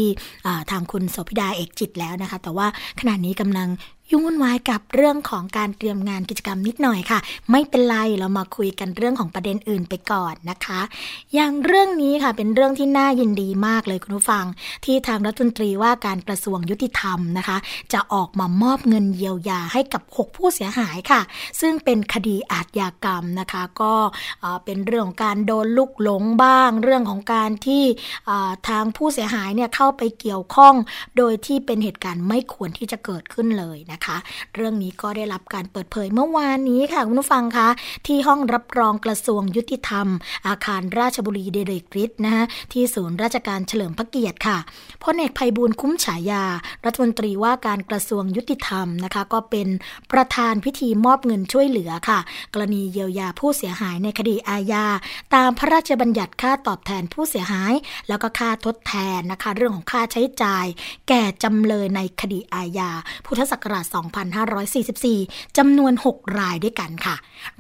[0.71, 2.67] ทางคุณโสภิดาเอกจิตแล้วนะคะ แต่ว่า
[3.01, 3.69] ขณะนี้กำลัง
[4.11, 7.19] ยุ่งวุ่นวายกับเรื่องของการเตรียมงานกิจกรรมนิดหน่อยค่ะ
[7.51, 10.81] ไม่เป็นไรเรามาคุยกันเรื่องของประเด็นอื่นไปก่อนนะคะ
[11.35, 14.45] อย่างเรื่องนี้ค่ะเป็นเรื่องที่น่ายินดีมากเลยคุณผู้ฟัง
[14.85, 17.57] ที่ทางรัฐมนตรีว่าการกระทรวงยุติธรรมนะคะ
[17.93, 21.21] จะออกมามอบเงินเยียวยาให้กับ 6 ผู้เสียหายค่ะ
[21.61, 23.95] ซึ่งเป็นคดีอาทยากรรมนะคะ ก็
[24.65, 27.85] เป็นเรื่องของการโดนลุกหลงบ้าง เรื่องของการที่
[28.69, 30.75] ทางผู้เสียหายเนี่ยเข้าไปเกี่ยวข้อง
[31.17, 34.17] โดยที่เป็นเหตุการณ์ไม่ควรที่จะเกิดขึ้นเลยนะคะคะ
[34.55, 37.69] เรื่องนี้ก็ได้รับการเปิดเผยเมื่อวานนี้ค่ะคุณผู้ฟังคะ
[38.07, 40.07] ที่ห้องรับรองกระทรวงยุติธรรม
[40.49, 44.59] อาคารราชบุรีเดริกริสนะคะที่ศูนย์ราชการเฉลิมพระเกียรติค่ะ
[45.05, 46.45] พลเอกภัยบูลคุ้มฉายา
[46.85, 49.69] รัฐมนตรีว่าการกระทรวงยุติธรรมนะคะ ก็เป็น
[50.13, 52.19] ประธานพิธีมอบเงินช่วยเหลือค่ะ
[52.55, 54.85] กรณีเยียวยาผู้เสียหายในคดีอาญา
[55.35, 57.75] ตามพระราชบัญญัติค่าตอบแทนผู้เสียหาย
[58.09, 60.67] แล้วก็ค่าทดแทนนะคะ เรื่องของค่าใช้จ่าย
[61.09, 62.91] แก่จำเลยในคดีอาญา
[63.27, 67.17] พุทธศักราช2544 จำนวน 6 รายด้วยกันค่ะ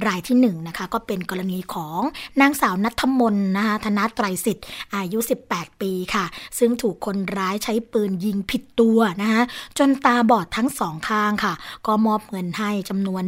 [0.07, 2.01] รายที่1นนะคะก็เป็นกรณีของ
[2.41, 5.19] นางสาวนัทมนนะคะธนตรสิทธิ์อายุ
[5.51, 6.25] 18 ปีค่ะ
[6.59, 9.43] ซึ่งถูกคนร้ายใช้ปืนยิงผิดตัวนะคะ
[9.79, 11.55] จนตาบอดทั้งสองข้างค่ะ
[11.87, 13.23] ก็มอบเงินให้จำนวน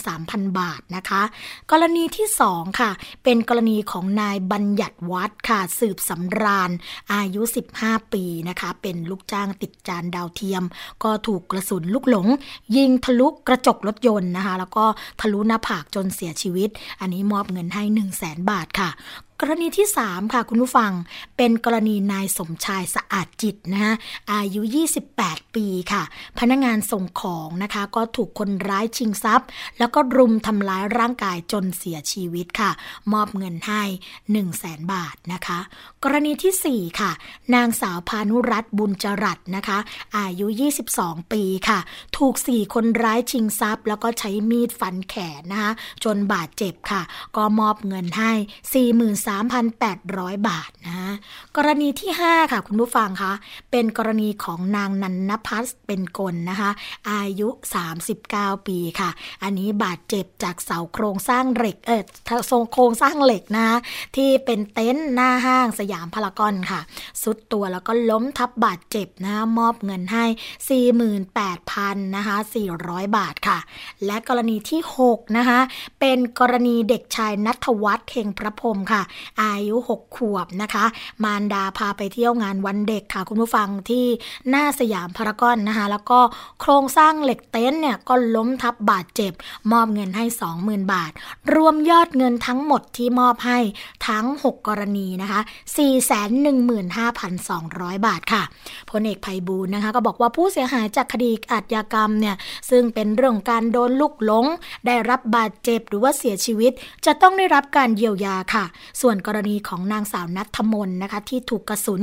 [0.00, 1.22] 1,300 บาทนะคะ
[1.70, 2.90] กรณีที่ 2 ค่ะ
[3.24, 6.70] เป็นกรณีของนายบัญญัติวัดค่ะสืบสำราญ
[7.12, 7.42] อายุ
[7.78, 10.64] 15 ปีนะคะ เป็นลูกจ้างติดจานดาวเทียม
[11.04, 12.26] ก็ถูกกระสุนลูกหลง
[12.76, 14.84] ยิงทะลุกระจกรถยนต์นะคะ แล้วก็
[15.20, 16.68] ทะลุหน้าผากจนเสียชีวิต
[17.00, 18.90] อันนี้มอบเงินให้ 1 0 0 0 0แสนบาทค่ะ
[19.42, 20.92] กรณีที่ 3 ค่ะคุณผู้ฟัง
[21.36, 23.94] เป็นกรณีนายสมชายสะอาดจิตนะคะ
[24.32, 24.62] อายุ
[25.08, 26.02] 28 ปีค่ะ
[26.38, 32.70] พนักงานส่งของนะคะ ก็ถูกคนร้ายชิงทรัพย์ แล้วก็รุมทำร้ายร่างกายจนเสียชีวิตค่ะ
[33.12, 35.58] มอบเงินให้ 1 0 0 0 0แสนบาทนะคะ
[36.04, 37.10] กรณีที่ 4 ค่ะ
[37.54, 39.78] นางสาวพานุรัตน์บุญจรัตนะคะ
[40.18, 40.46] อายุ
[40.88, 41.78] 22 ปีค่ะ
[42.16, 45.72] ถูก 4 คนร้ายชิงทรัพย์ แล้วก็ใช้มีดฟันแขนนะคะ
[46.04, 47.02] จนบาดเจ็บค่ะ
[47.36, 51.14] ก็มอบเงินให้ 4 0 0 0 3,800 บาทนะ
[51.56, 53.32] กรณีที่ 5 ค่ะคุณผู้ฟังคะ
[53.70, 56.70] เป็นกรณีของนางนันนพัสเป็นกลนะคะ
[57.10, 57.48] อายุ
[58.08, 59.10] 39 ปีค่ะ
[59.42, 62.02] อันนี้บาดเจ็บจากเสาโครงสร้างเหล็ก เออ
[62.50, 63.66] ทรงโครงสร้างเหล็กนะ
[64.16, 66.80] ที่เป็นเต็นท์หน้าห้างสยามพารากอนค่ะ
[67.22, 70.24] สุดตัวแล้วก็ล้มทับบาดเจ็บนะ มอบเงินให้
[71.36, 72.36] 48,000นะคะ
[72.76, 73.58] 400 บาทค่ะ
[74.06, 75.60] และกรณีที่ 6 นะคะ
[76.00, 79.02] เป็นกรณีเด็กชายนัทวัฒน์เฮงพระพรมค่ะ
[79.42, 80.84] อายุ 6 ขวบนะคะ
[81.24, 84.06] มารดาพาไปเที่ยวงานวันเด็กค่ะคุณผู้ฟังที่
[84.50, 86.18] หน้าสยามพารากอนนะคะ แล้วก็
[86.60, 89.32] โครงสร้างเหล็กเต็นท์เนี่ยก็ล้มทับบาดเจ็บ
[89.72, 90.24] มอบเงินให้
[90.58, 91.12] 20,000 บาท
[91.54, 93.58] รวมยอดเงินทั้งหมดที่มอบให้
[94.08, 95.40] ทั้ง 6 กรณีนะคะ
[96.98, 98.42] 415,200 บาทค่ะ
[98.90, 102.36] พลเอกภัยบูลนะคะ ก็บอกว่าผู้เสียหายจากคดีอาชญากรรมเนี่ย
[102.70, 104.46] ซึ่งเป็นเรื่องการโดนลุกหลง
[104.86, 106.72] ได้รับบาดเจ็บหรือว่าเสียชีวิต
[107.06, 108.64] จะต้องได้รับการเยียวยาค่ะ
[109.00, 112.02] ส่วนวนกรณีของนางสาวนัทธมนนะคะ ที่ถูกกระสุน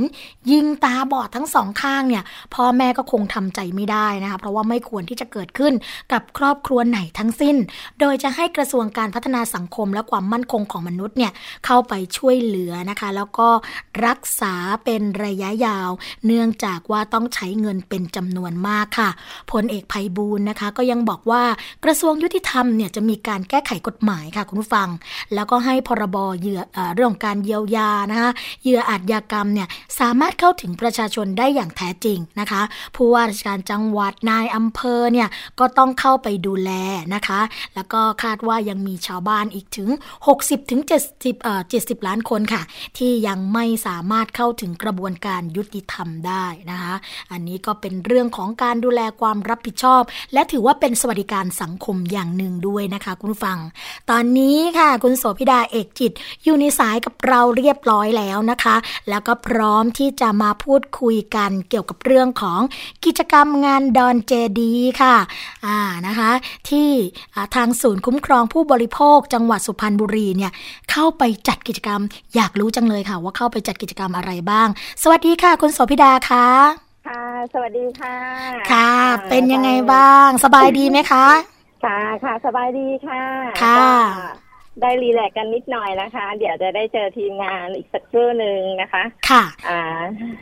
[0.50, 5.72] ยิงตาบอดทั้งสองข้างเนี่ยพ่อแม่ก็คงทำใจไม่ได้นะคะเพราะว่าไม่ควรที่จะเกิดขึ้น
[6.12, 7.56] กับครอบครัวไหนทั้งสิ้น
[8.00, 11.32] โดยจะให้กระทรวงการพัฒนาสังคมและความมั่นคงของมนุษย์เนี่ย
[11.66, 13.48] เข้าไปช่วยเหลือนะคะ แล้วก็
[14.06, 14.54] รักษา
[14.84, 15.90] เป็นระยะยาว
[16.26, 19.10] เนื่องจากว่าต้องใช้เงินเป็นจำนวนมากค่ะ
[19.52, 21.42] พลเอกภัยบูลนะคะ ก็ยังบอกว่า
[21.84, 24.88] กระทรวงยุติธรรมเนี่ยจะมีการแก้ไขกฎหมายค่ะคุณผู้ฟัง
[25.34, 26.60] แล้วก็ให้พรบเหยื่อ
[26.96, 28.30] เรื่องการเยียวยานะคะ
[28.62, 29.68] เหยื่ออาชญากรรมเนี่ย
[30.00, 32.62] สามารถเข้าถึงประชาชนได้อย่างแท้จริงนะคะ
[32.96, 35.28] ผู้ว่าราชการจังหวัดนายอำเภอเนี่ย
[35.58, 36.70] ก็ต้องเข้าไปดูแล
[37.14, 37.40] นะคะ
[37.74, 39.90] แล้วก็คาดว่ายังมีชาวบ้านอีกถึง
[40.30, 40.80] 60ถึง
[41.12, 42.62] 70เอ่อ70 ล้านคนค่ะ
[42.98, 46.94] ที่ยังไม่สามารถเข้าถึงกระบวนการยุติธรรมได้นะคะ
[47.32, 53.58] อันนี้ก็เป็นเรื่องของการดูแลความรับผิดชอบ และถือว่าเป็นสวัสดิการสังคมอย่างหนึ่งด้วยนะคะ คุณฟัง
[54.10, 56.12] ตอนนี้ค่ะ คุณโสภิดาเอกจิต
[56.44, 58.76] อยู่ในสายกับเราเรียบร้อยแล้วนะคะ
[59.08, 62.60] แล้วก็พร้อมที่จะมาพูดคุยกันเกี่ยวกับเรื่องของ
[63.04, 64.72] กิจกรรมงานดอนเจดี
[65.02, 65.16] ค่ะ
[65.66, 66.30] อ่านะคะ
[66.68, 66.90] ที่
[67.54, 70.52] ทางศูนย์คุ้มครองผู้บริโภคจังหวัดสุพรรณบุรีเนี่ย
[70.90, 72.00] เข้าไปจัดกิจกรรม
[72.34, 74.68] อยากรู้จังเลยค่ะ ว่าเข้าไปจัดกิจกรรมอะไรบ้าง
[75.02, 76.46] สวัสดีค่ะ คุณโสภิดาค่ะ
[77.06, 77.22] ค่ะ
[77.52, 78.16] สวัสดีค่ะ
[78.70, 81.26] ค่ะอ่าเป็นยังไงบ้าง สบายดีไหมคะ
[81.84, 83.22] ค่ะ ค่ะ สบายดีค่ะ
[83.62, 83.88] ค่ะก็
[84.80, 89.80] ได้รีแลกซ์กันนิดหน่อยนะคะ เดี๋ยวจะได้เจอทีมงานอีกสักครู่หนึ่งนะคะ ค่ะอ่า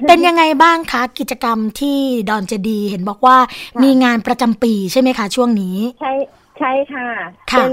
[0.09, 6.13] เป็นยังไงบ้างคะ กิจกรรมที่ดอนเจดีย์เห็นบอกว่าค่ะมีงานประจำปีใช่ไหมคะ ช่วงนี้ ใช่
[6.59, 7.09] ใช่ค่ะ
[7.53, 7.73] ค่ะเป็น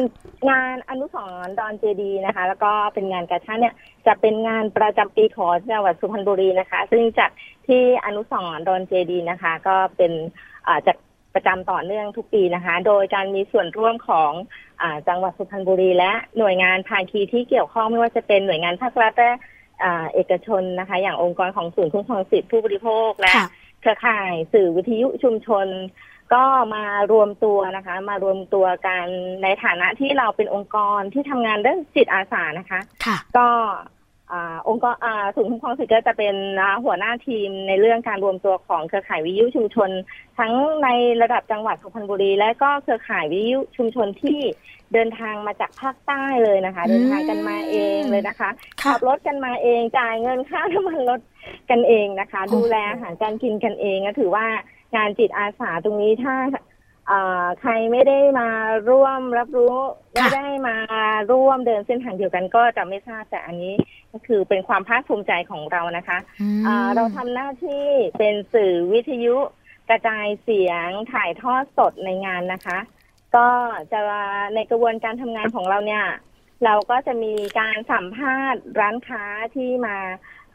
[0.50, 3.76] งานอนุสรณ์ดอนเจดีย์นะคะ แล้วก็เป็นงานกระชั้นเนี่ย
[4.08, 7.30] จะเป็นงานประจำปีของจังหวัดสุพรรณบุรีนะคะ ซึ่งจัด
[7.68, 10.12] ที่อนุสรณ์ดอนเจดีย์นะคะ ก็เป็น
[10.68, 10.98] อ่าจัด
[11.34, 14.32] ประจำต่อเนื่องทุกปีนะคะ โดยการมีส่วนร่วมของ
[14.82, 19.32] อ่าจังหวัดสุพรรณบุรี และหน่วยงานภาคีที่เกี่ยวข้องไม่ว่าจะเป็นหน่วยงานภาครัฐและ
[19.84, 23.48] อ่าเอกชนนะคะ อย่างองค์กรของศูนย์คุ้มครองสิทธิผู้บริโภคและค่ะ
[23.82, 25.68] เครือข่ายสื่อวิทยุชุมชน
[26.34, 26.44] ก็
[26.76, 29.06] มารวมตัวนะคะ มารวมตัวกัน
[29.44, 33.48] ในฐานะที่เราเป็นองค์กรที่ทำงานเรื่องจิตอาสานะคะค่ะก็
[34.34, 39.90] อ่าองค์กรอ่าศูนย์คุ้มครองสิทธิ์ก็จะเป็นอ่าหัวหน้าทีมในเรื่องการรวมตัวของเครือข่ายวิทยุชุมชน
[40.40, 40.54] ทั้ง
[40.84, 40.90] ใน
[41.22, 44.40] ระดับจังหวัดสุพรรณบุรี และก็เครือข่ายวิทยุชุมชนที่
[44.94, 48.50] เดินทางมาจากภาคใต้เลยนะคะอืมเดินทางกันมาเองเลยนะคะ
[48.82, 51.20] ค่ะขับรถกันมาเองจ่ายเงินค่าน้ำมันรถ
[51.70, 54.46] กันเองนะคะโอ้โหดูแลอาหารการกินกันเองก็ถือว่า
[54.96, 56.62] งานจิตอาสาตรงนี้ถ้าอ่า
[57.62, 58.50] ใครไม่ได้มา
[58.90, 59.76] ร่วมรับรู้
[60.14, 60.78] ไม่ได้มา
[61.32, 63.74] ร่วมเดินเส้นทางเดียวกันก็จะไม่ทราบแต่อันนี้
[64.12, 67.86] ก็คือเป็นความภาคภูมิใจของเรานะคะอืมอ่าเราทำหน้าที่
[68.18, 69.38] เป็นสื่อวิทยุ
[69.90, 72.80] กระจายเสียงถ่ายทอดสดในงานนะคะ
[73.36, 73.50] ก็
[73.92, 74.00] จะ
[74.56, 76.06] ในกระบวนการทำงานของเราเนี่ย
[76.66, 79.24] เราก็จะมีการสัมภาษณ์ร้านค้า
[79.56, 79.98] ที่มา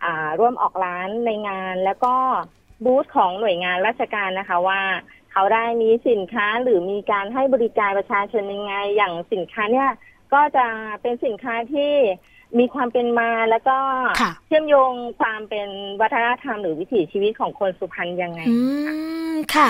[0.05, 2.14] อ่าร่วมออกร้านในงาน แล้วก็
[2.84, 4.80] บูธของหน่วยงานราชการนะคะว่า
[5.37, 9.91] เขาได้มีสินค้าหรือมีการให้บริการประชาชนยังไง อย่างสินค้าเนี่ย
[10.32, 10.66] ก็จะ
[11.03, 11.93] เป็นสินค้าที่
[12.59, 13.76] มีความเป็นมาแล้วก็
[14.20, 15.68] ค่ะเชื่อมโยงความเป็น
[16.01, 18.57] วัฒนธรรมหรือวิถีชีวิตของคนสุพรรณยังไงอื
[19.32, 19.68] มค่ะ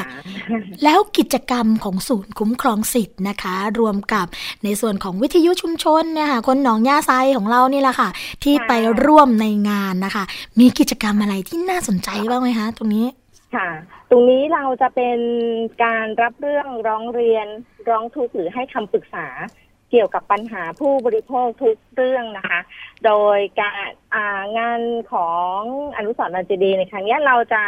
[0.85, 4.27] แล้วกิจกรรมของศูนย์คุ้มครองสิทธิ์นะคะ รวมกับ
[4.65, 8.09] ในส่วนของวิทยุชุมชนเนี่ยค่ะ คนหนองย่าไซของเรานี่แหละค่ะ
[8.43, 8.73] ที่ค่ะไป
[9.05, 10.25] ร่วมในงานนะคะ
[10.61, 13.07] มีกิจกรรมอะไรที่น่าสนใจบ้างไหมคะตรงนี้
[13.55, 13.69] ค่ะ
[14.11, 15.19] ตรงนี้เราจะเป็น
[15.85, 17.47] การรับเรื่องร้องเรียน
[17.89, 19.29] ร้องทุกข์หรือให้คำปรึกษา
[19.91, 22.61] เกี่ยวกับปัญหาผู้บริโภคทุกเรื่องนะคะ
[23.07, 24.81] โดยการอ่างาน
[25.13, 25.59] ของ
[25.97, 27.63] อนุสรณ์รันเจดีย์ในครั้งเนี้ยเราจะ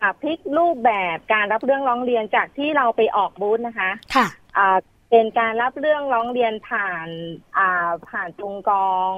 [0.00, 4.76] อ่าพลิกรูปแบบการรับเรื่องร้องเรียนจากที่เราไปออกบูธนะคะ ค่ะอ่า
[5.10, 7.08] เป็นการรับเรื่องร้องเรียนผ่าน
[7.56, 9.12] อ่าผ่านตรงกอง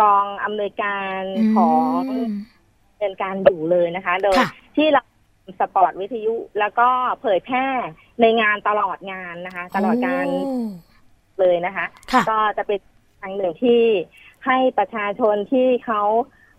[0.00, 1.20] กองอำนวยการ
[1.56, 2.57] ของมดำ
[2.98, 5.02] เนินการอยู่เลยนะคะ โดยค่ะที่เรา
[5.60, 6.88] สปอร์ตวิทยุแล้วก็
[7.20, 7.66] เผยแพร่
[8.20, 10.58] ในงานตลอดงานนะคะ ตลอดการโอ้
[11.40, 12.80] เลยนะคะค่ะก็จะเป็น
[13.20, 13.82] ทางหนึ่งที่
[14.46, 16.02] ให้ประชาชนที่เขา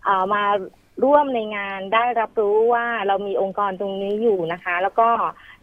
[0.03, 0.43] เอ่อมา
[1.03, 5.09] ร่วมในงานได้รับรู้ว่าเรามีองค์กรตรงนี้อยู่นะคะ แล้วก็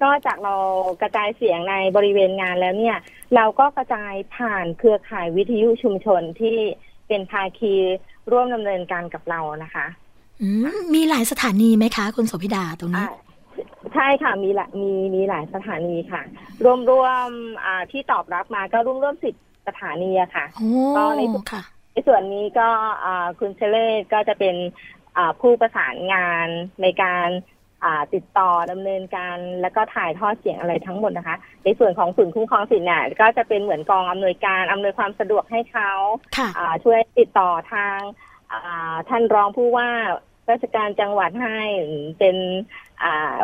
[0.02, 0.54] นอกจากเรา
[1.02, 2.98] กระจายเสียงในบริเวณงานแล้วเนี่ย
[3.34, 6.58] เราก็กระจายผ่านเครือข่ายวิทยุชุมชนที่
[7.08, 7.74] เป็นภาคี
[8.30, 10.05] ร่วมดำเนินการกับเรานะคะอื
[10.64, 13.10] มมีหลายสถานีไหมคะ คุณโสภิดาตรงนี้อ่า
[13.94, 16.22] ใช่ค่ะมีหลายมีมีหลายสถานีค่ะ
[16.64, 17.28] รวมรวม
[17.64, 19.34] อ่าที่ตอบรับมาก็ร่วมร่วมสิบ
[19.66, 21.22] สถานีอะค่ะโอ้ก็ใน
[21.52, 21.62] ค่ะ
[21.92, 22.68] ในส่วนนี้ก็
[23.04, 24.56] อ่าคุณเชเลตก็จะเป็น
[25.16, 26.48] อ่าผู้ประสานงาน
[26.82, 27.28] ในการ
[27.84, 35.90] อ่าติดต่อดำเนินการแล้วก็ถ่ายทอดเสียงอะไรทั้งหมดนะคะ ในส่วนของศูนย์คุ้มครองสิทธิ์เนี่ยก็จะเป็นเหมือนกองอำนวยการอำนวยความสะดวกให้เขา
[36.36, 38.35] ค่ะอ่าช่วยติดต่อทางอ่า
[39.08, 39.88] ท่านรองผู้ว่า
[40.50, 41.58] ราชการจังหวัดให้
[42.18, 42.36] เป็น
[43.02, 43.38] อ่า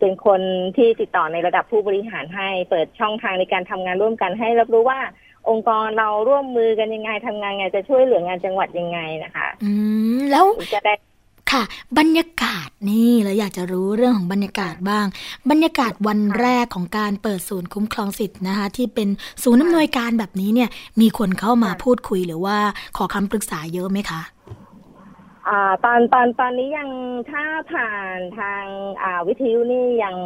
[0.00, 0.40] เป็นคน
[0.76, 5.00] ที่ติดต่อในระดับผู้บริหารให้เปิดช่องทางในการทำงานร่วมกันให้รับรู้ว่า
[5.48, 9.70] องค์กรเราร่วมมือกันยังไงทำงานไงจะช่วยเหลืองานจังหวัดยังไงนะคะ อื
[10.16, 10.94] มแล้วจะได้
[11.52, 11.62] ค่ะ
[11.98, 15.06] บรรยากาศนี่เราอยากจะรู้เรื่องของบรรยากาศบ้าง
[15.50, 19.08] บรรยากาศวันแรกของการเปิดศูนย์คุ้มครองสิทธิ์นะคะที่เป็น
[19.42, 20.70] ศูนย์อำนวยการแบบนี้เนี่ย
[21.00, 22.56] มีคนเข้ามาพูดคุยหรือว่า
[22.96, 24.20] ขอคำปรึกษาเยอะไหมคะ
[25.48, 26.88] อ่าตอนตอนตอนนี้ยัง
[27.30, 28.64] ถ้าผ่านทาง
[29.02, 30.16] อ่าวิทยุนี่ยัง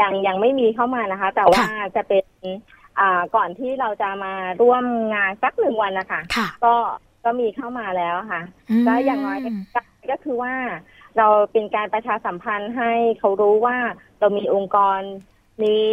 [0.00, 1.64] ยังยังไม่มีเข้ามานะคะ แต่ว่า
[1.96, 2.24] จะเป็น
[3.00, 4.84] อ่าก่อนที่เราจะมาร่วม
[5.14, 6.74] งานสักหนึ่งวันนะคะค่ะก็
[7.24, 8.42] ก็มีเข้ามาแล้วค่ะ
[8.82, 9.38] มก็อย่างน้อย
[10.10, 10.54] ก็คือว่า
[11.18, 13.78] เราเป็นการประชาสัมพันธ์ให้เขารู้ว่า
[14.18, 15.00] เรามีองค์กร
[15.64, 15.90] นี้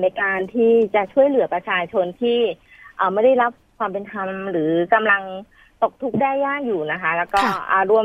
[0.00, 2.38] ในการที่จะช่วยเหลือประชาชนที่
[3.12, 5.22] ไม่ได้รับความเป็นธรรมหรือกำลัง
[5.82, 7.40] ตกทุกข์ได้ยากอยู่นะคะ แล้วก็
[7.90, 8.04] รวม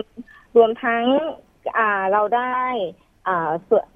[0.58, 1.04] รวมทั้ง
[2.12, 2.58] เราได้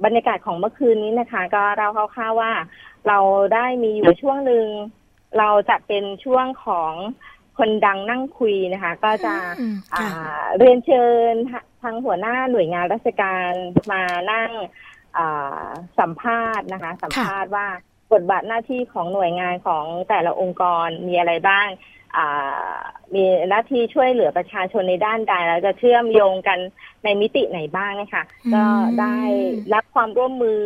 [0.05, 2.51] บรรยากาศของเมื่อคืนนี้นะคะ ก็เราคร่าวๆว่า
[3.07, 3.19] เรา
[3.53, 4.65] ได้มีอยู่ช่วงหนึ่ง
[5.39, 6.93] เราจะเป็นช่วงของ
[7.57, 11.33] คนดังนั่งคุยนะคะ ก็จะอืมอ่าค่ะเรียนเชิญ
[11.81, 13.51] ทางหัวหน้าหน่วยงานราชการ
[13.91, 14.49] มานั่ง
[15.17, 15.65] อ่า
[15.99, 17.67] สัมภาษณ์นะคะ สัมภาษณ์ว่า
[18.13, 21.67] บทบาทหน้าที่ของหน่วยงานของแต่ละองค์กรมีอะไรบ้าง
[22.17, 22.79] อ่า
[23.13, 26.59] มีหน้าที่ช่วยเหลือประชาชนในด้านใดแล้วจะเชื่อมโยงกัน
[27.03, 28.65] ในมิติไหนบ้างนะคะอืมก็
[28.99, 29.17] ได้
[29.73, 30.59] รับความร่วมมือ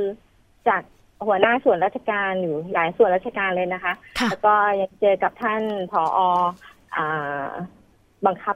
[0.70, 0.82] จาก
[1.28, 5.62] หัวหน้าส่วนราชการอยู่หลายส่วนราชการเลยนะคะค่ะแล้วก็ยังเจอกับท่าน
[5.92, 6.46] ผออ่า
[8.28, 8.56] บังคับ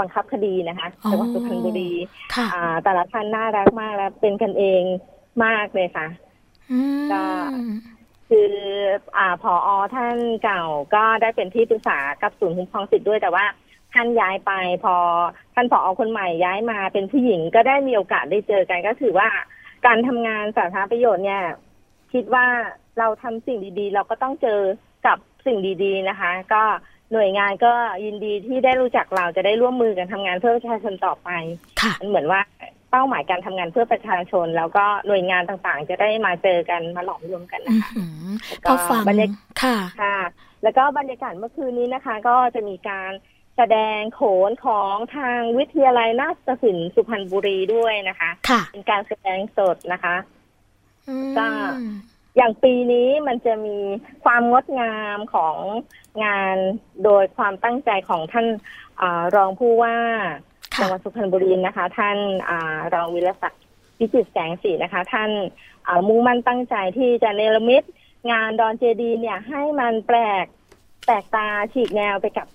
[0.00, 1.90] บังคับคดีนะคะจังหวัดสุพรรณบุรี
[2.34, 4.82] ค่ะอ่าแต่ละท่านน่ารักมากและเป็นกันเอง
[5.44, 6.06] มากเลยค่ะ
[6.70, 7.22] อืมก็
[8.28, 8.52] คือ
[9.16, 10.64] อ่าผอท่านเก่า
[10.94, 13.44] ก็ได้เป็นที่ปรึกษากับศูนย์คุ้มครองสิทธิ์ด้วยแต่ว่า
[13.94, 14.52] ท่านย้ายไป
[14.84, 14.94] พอ
[15.54, 19.28] ท่านผอคนใหม่ย้ายมาเป็นผู้หญิงก็ได้มีโอกาสได้เจอกันก็ถือว่า
[19.86, 21.42] การทำงานสาธารณประโยชน์เนี่ย
[22.12, 22.46] คิดว่า
[22.98, 24.60] เราทำสิ่งดีๆ เราก็ต้องเจอ
[25.06, 26.62] กับสิ่งดี ๆนะคะ ก็
[27.12, 27.72] หน่วยงานก็
[28.04, 31.30] ยินดีที่ได้รู้จักเราจะได้ร่วมมือกันทำงานเพื่อประชาชนต่อไป
[31.80, 32.40] ค่ะมันเหมือนว่า
[32.90, 38.28] เป้าหมายการทำงานเพื่อประชาชน แล้วก็หน่วยงานต่างๆ จะได้มาเจอกันมาหลอมรวมกันอืนะอคะหือ
[38.62, 40.18] แล้วพก็อฟังบรรยากาศค่ะค่ะ
[40.62, 43.12] แล้วก็บรรยากาศเมื่อคืนนี้นะคะ ก็จะมีการ
[43.56, 50.16] แสดงโขนของทางวิทยาลัยนาฏศิลป์สุพรรณบุรีด้วยนะคะ ค่ะ เป็นการแสดงสดนะคะ
[51.08, 51.48] อืมก็
[52.36, 53.76] อย่างปีนี้มันจะมี
[54.24, 55.56] ความงดงามของ
[56.24, 56.56] งาน
[57.04, 58.46] โดยความตั้งใจของท่าน
[59.00, 59.96] อารองผู้ว่า
[60.74, 62.18] ค่ะจังหวัดสุพรรณบุรีนะคะ ท่าน
[62.48, 62.58] อา
[62.94, 63.62] รองวิรศักดิ์
[63.98, 65.30] วิจิตรแสงสีนะคะ ท่าน
[65.86, 67.82] อ่ามุ่งมั่นตั้งใจที่จะเนรมิต
[68.30, 70.44] งานดอนเจดีย์เนี่ยให้มันแปลก
[71.04, 72.46] แปลกตาฉีกแนวไปกับ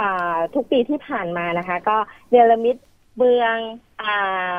[0.00, 1.96] อ่าทุกปีที่ผ่านมานะคะ ก็
[2.30, 2.76] เนรมิต
[3.18, 3.56] เมือง
[4.02, 4.58] อ่า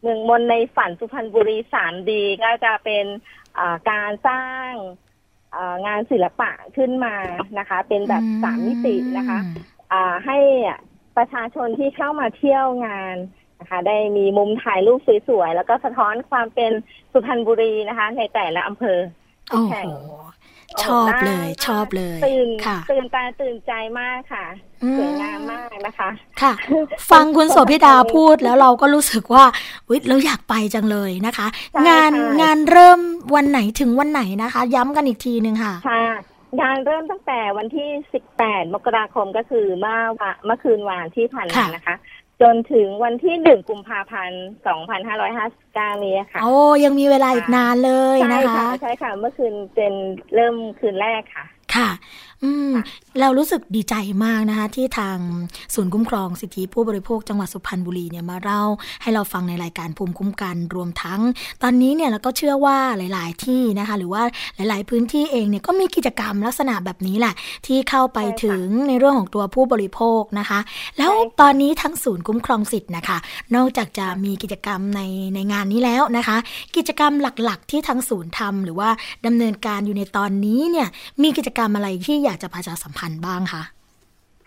[0.00, 3.45] เมืองมนต์ในฝันสุพรรณบุรีสามดีก็จะเป็นอ่า
[3.90, 4.70] การสร้าง
[5.54, 7.14] อ่างานศิลปะขึ้นมา
[7.58, 9.38] นะคะ เป็นแบบสามมิตินะคะ
[9.92, 10.38] อ่าให้
[11.16, 13.16] ประชาชนที่เข้ามาเที่ยวงาน
[13.60, 16.72] นะคะได้มีมุมถ่ายรูปสวยๆ แล้วก็สะท้อนความเป็น
[17.12, 18.98] สุพรรณบุรีนะคะ ในแต่ละอำเภอ
[19.50, 19.94] โอ้แข่โห
[20.24, 20.25] ง
[20.84, 24.44] ชอบเลยน่าชอบเลยตื่นค่ะตื่นตาตื่นใจมากค่ะ
[24.84, 26.10] อืมสวยงามมากนะคะ
[26.42, 26.52] ค่ะ
[27.10, 29.44] ฟังคุณโสภิดาพูดแล้วเราก็รู้สึกว่า
[29.90, 33.00] วิเราอยากไปจังเลยนะคะใช่งานค่ะงานเริ่ม
[33.34, 36.04] วันไหนถึงวันไหนนะคะ ย้ำกันอีกทีหนึ่งค่ะค่ะ
[36.60, 37.88] งานเริ่มตั้งแต่วันที่
[38.32, 41.96] 18 มกราคมก็คือเมื่อวะเมื่อคืนวานที่ผ่านมาค่ะนะคะ
[42.42, 44.44] จนถึงวันที่1กุมภาพันธ์
[45.22, 49.94] 2559นี้ค่ะ โอ้ยังมีเวลาอีกนานเลยใช่นะคะค่ะ ใช่ค่ะ เมื่อคืนเป็น
[50.34, 51.88] เริ่มคืนแรกค่ะ ค่ะ
[52.44, 52.84] อืมค่ะ
[53.20, 55.18] เรารู้สึกดีใจมากนะคะ ที่ทาง
[55.74, 58.62] ศูนย์คุ้มครองสิทธิผู้บริโภคจังหวัดสุพรรณบุรีเนี่ยมาเล่า
[59.02, 61.20] ให้เราฟังในรายการภูมิคุ้มกันรวมทั้ง
[61.62, 64.22] ตอนนี้เนี่ยเราก็เชื่อว่าหลาย ๆ ที่นะคะ หรือว่า
[64.56, 67.34] หลาย ๆ พื้นที่เองเนี่ยก็มีกิจกรรมลักษณะแบบนี้แหละ
[67.66, 70.58] ที่เข้าไปใช่ค่ะถึงในเรื่องของตัวผู้บริโภคนะคะ
[70.98, 73.18] แล้วใช่ค่ะตอนนี้ทั้งศูนย์คุ้มครองสิทธิ์นะคะ
[73.54, 75.00] นอกจากจะมีกิจกรรมใน
[75.34, 76.36] ในงานนี้แล้วนะคะ
[76.76, 77.12] กิจกรรม
[77.44, 78.88] หลัก ๆ ที่ทั้งศูนย์ทำหรือว่า
[79.26, 80.88] ดำเนินการอยู่ในตอนนี้เนี่ย
[81.22, 83.62] มีกิจกรรมอะไรที่อยากจะประชาสัมพันธ์บ้างคะ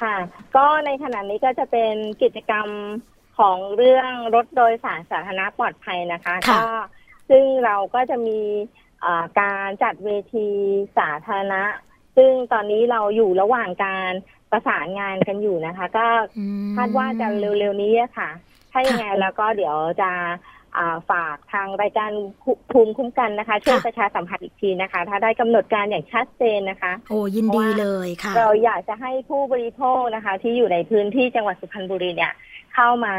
[0.01, 0.15] ค่ะ
[0.55, 2.67] ก็ในขณะนี้ก็จะเป็นกิจกรรม
[3.39, 6.69] ของเรื่องรถโดยสารสาธารณะปลอดภัยนะคะค่ะก็
[7.29, 8.39] ซึ่งเราก็จะมี
[9.05, 10.47] อ่าการจัดเวที
[10.97, 11.63] สาธารณะ
[12.15, 14.11] ซึ่งตอนนี้เราอยู่ระหว่างการ
[14.51, 18.29] ประสานงานกันอยู่นะคะ ก็อืมคาดว่าจะเร็วๆนี้อะค่ะ
[18.71, 20.31] ถ้ายังไงแล้วก็เดี๋ยวจะอ่า
[21.11, 22.11] ฝากทางรายการ
[22.71, 32.33] ภูมิคุ้มกันนะคะ ช่วยค่ะประชาสัมพันธ์อีกทีนะคะ ถ้าได้กำหนดการอย่างชัดเจนนะคะ โอ้ยินดีเลยค่ะ เราอยากจะให้ผู้บริโภคนะคะ ที่อยู่ในพื้นที่จังหวัดสุพรรณบุรีเนี่ย
[32.73, 33.15] เข้ามา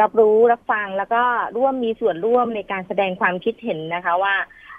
[0.00, 1.22] รับรู้รับฟังแล้วก็
[1.56, 4.34] ร่วมมีส่วนร่วมในการแสดงความคิดเห็นนะคะว่า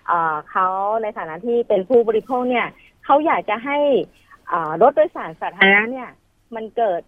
[0.07, 0.67] เอ่อเขา
[1.03, 2.67] ในฐานะที่เป็นผู้บริโภคเนี่ย
[3.05, 3.77] เขาอยากจะให้
[4.49, 6.09] เอ่อรถโดยสารสาธารณะเนี่ย
[6.55, 7.01] มันเกิด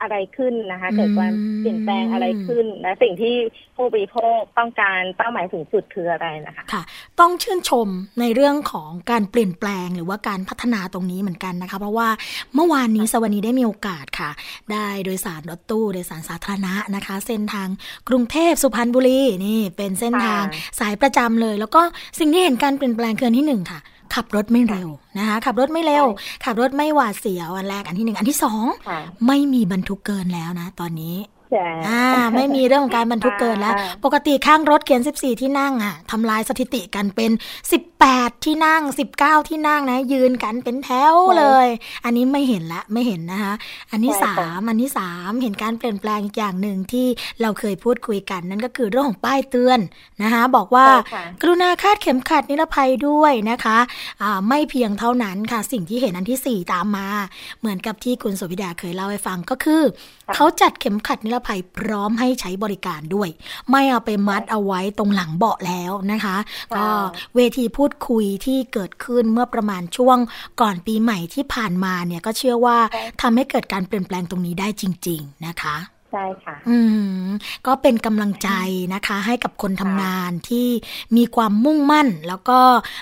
[0.00, 3.36] อะไรขึ้นนะคะอืมเกิดความเปลี่ยนแปลงอะไรขึ้นและสิ่งที่
[3.76, 6.82] ผู้บริโภคต้องการเป้าหมายสูงสุดคืออะไรนะคะค่ะ
[7.20, 7.88] ต้องชื่นชม
[8.20, 12.08] ในเรื่องของการเปลี่ยนแปลงหรือว่าการพัฒนาตรงนี้เหมือนกันนะคะ เพราะว่า
[12.54, 14.30] เมื่อวานนี้สวนีได้มีโอกาสค่ะ
[14.72, 17.68] ได้โดยสารรถตู้โดยสารสาธารณะนะคะ เส้นทาง
[18.08, 21.82] กรุงเทพสุพรรณบุรีนี่เป็นเส้นทางค่ะสายประจำเลย แล้วก็
[22.18, 23.80] สิ่งที่เห็นการเปลี่ยนแปลงคืออนที่หนึ่งค่ะ
[24.14, 24.88] ขับรถไม่เร็ว
[25.18, 26.04] นะคะขับรถไม่เร็ว
[26.44, 31.37] ขับรถไม่หวาดเสียวอันแรกอันที่หนึ่งอันที่สองค่ะไม่มีบรรทุกเกินแล้วนะ ตอนนี้ใช่
[31.88, 32.02] อ่า
[32.34, 37.30] ไม่มีเรื่องของการบรรทุกเกินแล้วอ่าปกติข้างรถเขียน 14 ที่นั่งอะทำลายสถิติกันเป็น
[37.86, 38.82] 18 ที่นั่ง
[39.16, 41.66] 19 ที่นั่งนะ ยืนกันเป็นแถวเลย
[42.04, 43.52] อันนี้ไม่เห็นละไม่เห็นนะคะ
[43.90, 47.06] อันที่สามอันที่สามเห็นการเปลี่ยนแปลงอีกอย่างหนึ่งที่
[47.40, 49.78] เราเคยพูดคุยกันนั่นก็คือเรื่องของป้ายเตือน
[50.22, 53.78] นะคะบอกว่าใช่ค่ะกรุณาคาดเข็มขัดนิรภัยด้วยนะคะ
[54.22, 57.08] อ่าไม่เพียงเท่านั้นค่ะสิ่งที่เห็นอันที่ 4 ตามมา
[57.60, 63.28] เหมือนกับที่คุณโสภิดาเคยเล่าให้ฟังก็คือค่ะ เขาจัดเข็มขัดนิรภัยพร้อมให้ใช้บริการด้วย
[63.70, 66.36] ไม่เอาไปมัดเอาไว้ตรงหลังเบาะแล้วนะคะ
[66.76, 66.86] ก็
[67.34, 70.18] เวทีพูดคุยที่เกิดขึ้นเมื่อประมาณช่วง
[70.60, 72.78] ก่อนปีใหม่ที่ผ่านมาเนี่ยก็เชื่อว่า
[73.20, 75.76] ทำให้เกิดการเปลี่ยนแปลงตรงนี้ได้จริง ๆ นะคะ
[76.12, 76.78] ใช่ค่ะ อื
[77.24, 77.28] ม
[77.66, 78.50] ก็เป็นกำลังใจ
[78.94, 80.68] นะคะ ให้กับคนทำงานที่
[81.16, 82.58] มีความมุ่งมั่น แล้วก็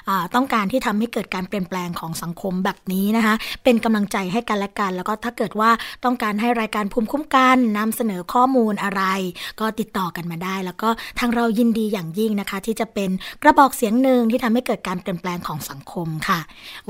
[0.08, 3.34] อ่าต้องการที่ทำให้เกิดการเปลี่ยนแปลงของสังคมแบบนี้นะคะ
[3.64, 5.70] เป็นกำลังใจให้กันและกัน แล้วก็ถ้าเกิดว่า
[6.04, 9.02] ต้องการให้รายการภูมิคุ้มกันนำเสนอข้อมูลอะไร
[9.60, 10.88] ก็ติดต่อกันมาได้ แล้วก็
[11.18, 13.10] ทางเรายินดีอย่างยิ่งนะคะ ที่จะเป็น
[13.42, 16.40] กระบอกเสียงหนึ่งที่ทำให้เกิดการเปลี่ยนแปลงของสังคมค่ะ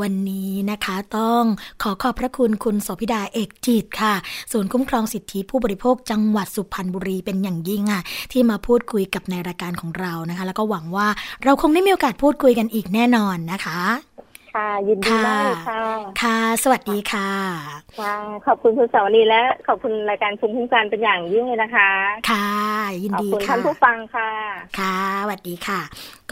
[0.01, 1.43] วันนี้นะคะต้อง
[1.83, 4.14] ขอขอบพระคุณคุณโสภิดาเอกจิตค่ะ
[4.53, 8.03] ศูนย์คุ้มครองสิทธิผู้บริโภคจังหวัดสุพรรณบุรีเป็นอย่างยิ่งค่ะ
[8.33, 11.07] ที่มาพูดคุยกับในรายการของเรานะคะ แล้วก็หวังว่า
[11.45, 13.81] เราคงได้มีโอกาสพูดคุยกันอีกแน่นอนนะคะ
[14.55, 15.83] ค่ะยินดีมากเลยค่ะ
[16.23, 17.31] ค่ะ สวัสดีค่ะ
[18.01, 18.15] ค่ะ
[18.47, 21.91] ขอบคุณคุณสาวนีและขอบคุณรายการภูมิคุ้มกันเป็นอย่างยิ่งเลยนะคะ
[22.31, 22.49] ค่ะ
[23.03, 24.31] ยินขอบดีคุณค่ะท่านผู้ฟังค่ะ
[24.79, 25.81] ค่ะ สวัสดีค่ะ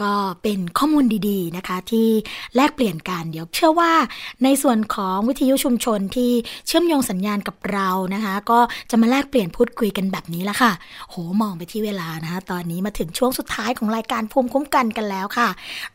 [0.01, 2.07] ก็เป็นข้อมูลดีๆนะคะ ที่
[2.55, 3.93] แลกเปลี่ยนกันเดี๋ยวเชื่อว่า
[4.43, 6.31] ในส่วนของวิทยุชุมชนที่
[6.67, 10.71] เชื่อมโยงสัญญาณกับเรานะคะ ก็จะมาแลกเปลี่ยนพูดคุยกันแบบนี้ละค่ะ
[11.09, 15.49] โหมองไปที่เวลานะคะตอนนี้มาถึงช่วงสุดท้ายของรายการภูมิคุ้มกันกันแล้วค่ะ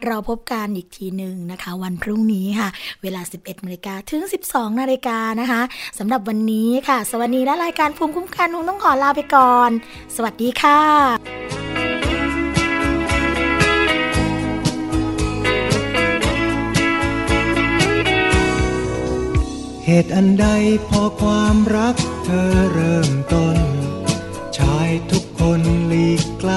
[0.06, 2.68] เราพบกันอีกทีหนึ่งนะคะ วันพรุ่งนี้ค่ะ
[3.02, 5.60] เวลา 11นาฬิกาถึง 12นาฬิกานะคะ
[5.98, 9.70] สำหรับวันนี้ค่ะ สวัสดีและรายการภูมิคุ้มกันคงต้องขอลาไปก่อน
[10.16, 12.19] สวัสดีค่ะ
[19.92, 20.46] เหตุอันใด
[20.88, 23.56] พอความรักเธอเริ่มต้น
[24.58, 26.52] ชายทุกคนหลีกไกล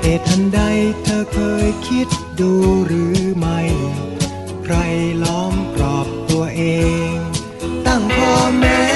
[0.00, 0.60] เหตุอันใด
[1.02, 2.08] เธอเคยคิด
[2.40, 2.52] ดู
[2.86, 3.60] หรือไม่
[4.64, 4.74] ใคร
[5.22, 6.62] ล้อมกรอบตัวเอ
[7.12, 7.14] ง
[7.86, 8.95] ตั้งพ่อแม่